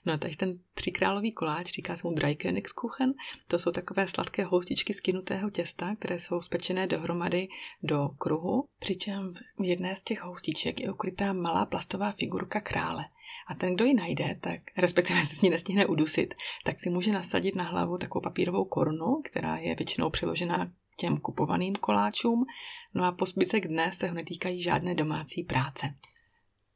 No 0.06 0.18
takže 0.18 0.36
ten 0.36 0.58
tříkrálový 0.74 1.32
koláč, 1.32 1.72
říká 1.72 1.96
se 1.96 2.08
mu 2.08 2.14
Dreikönigskuchen, 2.14 3.14
to 3.48 3.58
jsou 3.58 3.70
takové 3.70 4.08
sladké 4.08 4.44
houstičky 4.44 4.94
z 4.94 5.00
kynutého 5.00 5.50
těsta, 5.50 5.96
které 5.96 6.18
jsou 6.18 6.40
spečené 6.40 6.86
dohromady 6.86 7.48
do 7.82 8.08
kruhu, 8.08 8.68
přičem 8.78 9.34
v 9.58 9.64
jedné 9.64 9.96
z 9.96 10.02
těch 10.02 10.22
houstiček 10.22 10.80
je 10.80 10.92
ukrytá 10.92 11.32
malá 11.32 11.66
plastová 11.66 12.12
figurka 12.12 12.60
krále. 12.60 13.04
A 13.46 13.54
ten, 13.54 13.74
kdo 13.74 13.84
ji 13.84 13.94
najde, 13.94 14.38
tak 14.40 14.60
respektive 14.76 15.26
se 15.26 15.36
s 15.36 15.42
ní 15.42 15.50
nestihne 15.50 15.86
udusit, 15.86 16.34
tak 16.64 16.80
si 16.80 16.90
může 16.90 17.12
nasadit 17.12 17.54
na 17.54 17.64
hlavu 17.64 17.98
takovou 17.98 18.22
papírovou 18.22 18.64
korunu, 18.64 19.22
která 19.24 19.56
je 19.56 19.74
většinou 19.74 20.10
přiložená 20.10 20.72
těm 20.96 21.18
kupovaným 21.18 21.74
koláčům, 21.74 22.46
no 22.94 23.04
a 23.04 23.12
po 23.12 23.26
zbytek 23.26 23.68
dne 23.68 23.92
se 23.92 24.08
ho 24.08 24.14
netýkají 24.14 24.62
žádné 24.62 24.94
domácí 24.94 25.42
práce. 25.42 25.94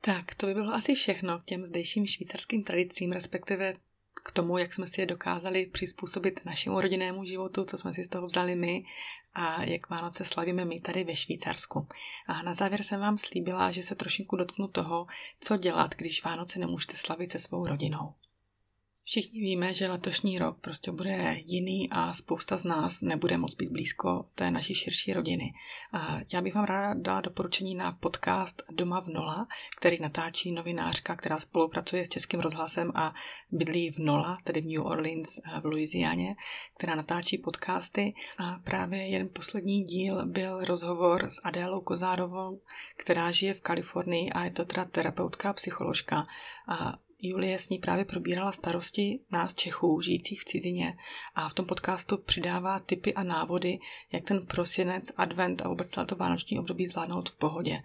Tak, 0.00 0.35
to 0.35 0.46
by 0.46 0.54
bylo 0.54 0.74
asi 0.74 0.94
všechno 0.94 1.38
k 1.38 1.44
těm 1.44 1.66
zdejším 1.66 2.06
švýcarským 2.06 2.64
tradicím, 2.64 3.12
respektive 3.12 3.74
k 4.22 4.33
tomu, 4.33 4.59
jak 4.59 4.74
jsme 4.74 4.87
si 4.87 5.00
je 5.00 5.06
dokázali 5.06 5.66
přizpůsobit 5.66 6.44
našemu 6.44 6.80
rodinnému 6.80 7.24
životu, 7.24 7.64
co 7.64 7.78
jsme 7.78 7.94
si 7.94 8.04
z 8.04 8.09
toho 8.09 8.26
vzali 8.26 8.54
my 8.54 8.85
a 9.35 9.62
jak 9.62 9.90
Vánoce 9.90 10.24
slavíme 10.24 10.64
my 10.64 10.80
tady 10.80 11.04
ve 11.04 11.16
Švýcarsku. 11.16 11.88
A 12.26 12.42
na 12.42 12.54
závěr 12.54 12.83
jsem 12.83 13.00
vám 13.00 13.18
slíbila, 13.18 13.70
že 13.70 13.83
se 13.83 13.94
trošinku 13.94 14.37
dotknu 14.37 14.68
toho, 14.68 15.06
co 15.40 15.56
dělat, 15.56 15.94
když 15.94 16.24
Vánoce 16.24 16.59
nemůžete 16.59 16.96
slavit 16.96 17.33
se 17.33 17.38
svou 17.38 17.66
rodinou. 17.66 18.14
Všichni 19.04 19.40
víme, 19.40 19.74
že 19.74 19.88
letošní 19.88 20.38
rok 20.38 20.58
prostě 20.60 20.92
bude 20.92 21.36
jiný 21.44 21.90
a 21.90 22.12
spousta 22.12 22.56
z 22.56 22.64
nás 22.64 23.00
nebude 23.00 23.36
moc 23.36 23.54
být 23.54 23.70
blízko 23.70 24.26
té 24.34 24.50
naší 24.50 24.74
širší 24.74 25.12
rodiny. 25.12 25.52
A 25.92 26.20
já 26.32 26.40
bych 26.42 26.54
vám 26.54 26.64
ráda 26.64 27.00
dala 27.00 27.20
doporučení 27.20 27.74
na 27.74 27.92
podcast 27.92 28.62
Doma 28.70 29.00
v 29.00 29.08
Nola, 29.08 29.46
který 29.76 30.00
natáčí 30.00 30.52
novinářka, 30.52 31.16
která 31.16 31.38
spolupracuje 31.38 32.04
s 32.04 32.08
Českým 32.08 32.40
rozhlasem 32.40 32.92
a 32.94 33.14
bydlí 33.50 33.90
v 33.90 33.98
Nola, 33.98 34.38
tedy 34.44 34.60
v 34.60 34.66
New 34.66 34.86
Orleans 34.86 35.40
v 35.60 35.64
Louisianě, 35.64 36.36
která 36.76 36.94
natáčí 36.94 37.38
podcasty. 37.38 38.14
A 38.38 38.58
právě 38.64 39.08
jeden 39.08 39.28
poslední 39.28 39.82
díl 39.82 40.26
byl 40.26 40.64
rozhovor 40.64 41.30
s 41.30 41.40
Adélou 41.44 41.80
Kozárovou, 41.80 42.60
která 42.96 43.30
žije 43.30 43.54
v 43.54 43.60
Kalifornii 43.60 44.30
a 44.30 44.44
je 44.44 44.50
to 44.50 44.64
teda 44.64 44.84
terapeutka, 44.84 45.52
psycholožka. 45.52 46.26
A 46.68 46.98
Julie 47.22 47.59
s 47.59 47.68
ní 47.68 47.78
právě 47.78 48.04
probírala 48.04 48.52
starosti 48.52 49.20
nás 49.30 49.54
Čechů, 49.54 50.00
žijících 50.00 50.40
v 50.40 50.44
cizině 50.44 50.96
a 51.35 51.48
v 51.48 51.54
tom 51.54 51.66
podcastu 51.66 52.18
přidává 52.18 52.80
tipy 52.80 53.14
a 53.14 53.22
návody, 53.22 53.78
jak 54.12 54.24
ten 54.24 54.46
prosinec, 54.46 55.12
advent 55.16 55.62
a 55.62 55.68
vůbec 55.68 55.90
celé 55.90 56.06
to 56.06 56.16
vánoční 56.16 56.59
období 56.59 56.87
zvládnout 56.87 57.30
v 57.30 57.38
pohodě. 57.38 57.83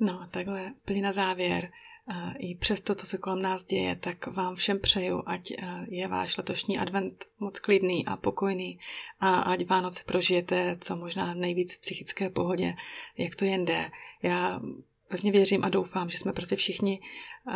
No, 0.00 0.28
takhle 0.30 0.72
plně 0.84 1.02
na 1.02 1.12
závěr. 1.12 1.70
I 2.38 2.54
přes 2.54 2.80
to, 2.80 2.94
co 2.94 3.06
se 3.06 3.18
kolem 3.18 3.42
nás 3.42 3.64
děje, 3.64 3.96
tak 3.96 4.26
vám 4.26 4.54
všem 4.54 4.80
přeju, 4.80 5.22
ať 5.26 5.52
je 5.88 6.08
váš 6.08 6.36
letošní 6.36 6.78
advent 6.78 7.24
moc 7.38 7.58
klidný 7.60 8.06
a 8.06 8.16
pokojný 8.16 8.78
a 9.20 9.40
ať 9.40 9.66
Vánoce 9.66 10.02
prožijete 10.06 10.78
co 10.80 10.96
možná 10.96 11.34
nejvíc 11.34 11.76
v 11.76 11.80
psychické 11.80 12.30
pohodě, 12.30 12.74
jak 13.16 13.36
to 13.36 13.44
jen 13.44 13.64
jde. 13.64 13.90
Já 14.22 14.60
pevně 15.08 15.32
věřím 15.32 15.64
a 15.64 15.68
doufám, 15.68 16.10
že 16.10 16.18
jsme 16.18 16.32
prostě 16.32 16.56
všichni 16.56 17.00
uh, 17.46 17.54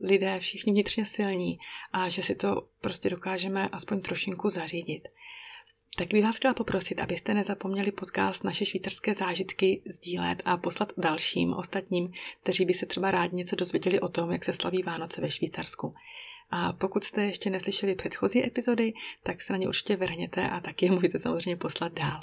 lidé, 0.00 0.40
všichni 0.40 0.72
vnitřně 0.72 1.04
silní 1.04 1.58
a 1.92 2.08
že 2.08 2.22
si 2.22 2.34
to 2.34 2.68
prostě 2.80 3.10
dokážeme 3.10 3.68
aspoň 3.68 4.00
trošinku 4.00 4.50
zařídit. 4.50 5.08
Tak 5.96 6.08
bych 6.08 6.24
vás 6.24 6.36
chtěla 6.36 6.54
poprosit, 6.54 7.00
abyste 7.00 7.34
nezapomněli 7.34 7.92
podcast 7.92 8.44
Naše 8.44 8.66
švýcarské 8.66 9.14
zážitky 9.14 9.82
sdílet 9.86 10.42
a 10.44 10.56
poslat 10.56 10.92
dalším 10.96 11.52
ostatním, 11.52 12.12
kteří 12.42 12.64
by 12.64 12.74
se 12.74 12.86
třeba 12.86 13.10
rádi 13.10 13.36
něco 13.36 13.56
dozvěděli 13.56 14.00
o 14.00 14.08
tom, 14.08 14.32
jak 14.32 14.44
se 14.44 14.52
slaví 14.52 14.82
Vánoce 14.82 15.20
ve 15.20 15.30
Švýcarsku. 15.30 15.94
A 16.50 16.72
pokud 16.72 17.04
jste 17.04 17.24
ještě 17.24 17.50
neslyšeli 17.50 17.94
předchozí 17.94 18.44
epizody, 18.44 18.92
tak 19.22 19.42
se 19.42 19.52
na 19.52 19.56
ně 19.58 19.68
určitě 19.68 19.96
vrhněte 19.96 20.50
a 20.50 20.60
taky 20.60 20.86
je 20.86 20.92
můžete 20.92 21.18
samozřejmě 21.18 21.56
poslat 21.56 21.92
dál. 21.92 22.20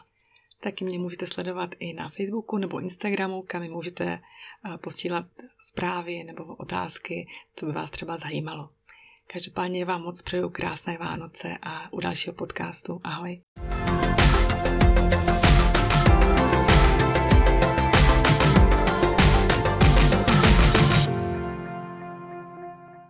Taky 0.65 0.85
mě 0.85 0.99
můžete 0.99 1.27
sledovat 1.27 1.69
i 1.79 1.93
na 1.93 2.09
Facebooku 2.09 2.57
nebo 2.57 2.79
Instagramu, 2.79 3.41
kam 3.41 3.61
mi 3.61 3.69
můžete 3.69 4.05
eh, 4.05 4.77
posílat 4.77 5.25
zprávy 5.67 6.23
nebo 6.23 6.43
otázky, 6.43 7.27
co 7.55 7.65
by 7.65 7.71
vás 7.71 7.91
třeba 7.91 8.17
zajímalo. 8.17 8.69
Každopádně 9.33 9.85
vám 9.85 10.01
moc 10.01 10.21
přeju 10.21 10.49
krásné 10.49 10.97
Vánoce 10.97 11.57
a 11.61 11.93
u 11.93 11.99
dalšího 11.99 12.33
podcastu 12.33 13.01
ahoj. 13.03 13.41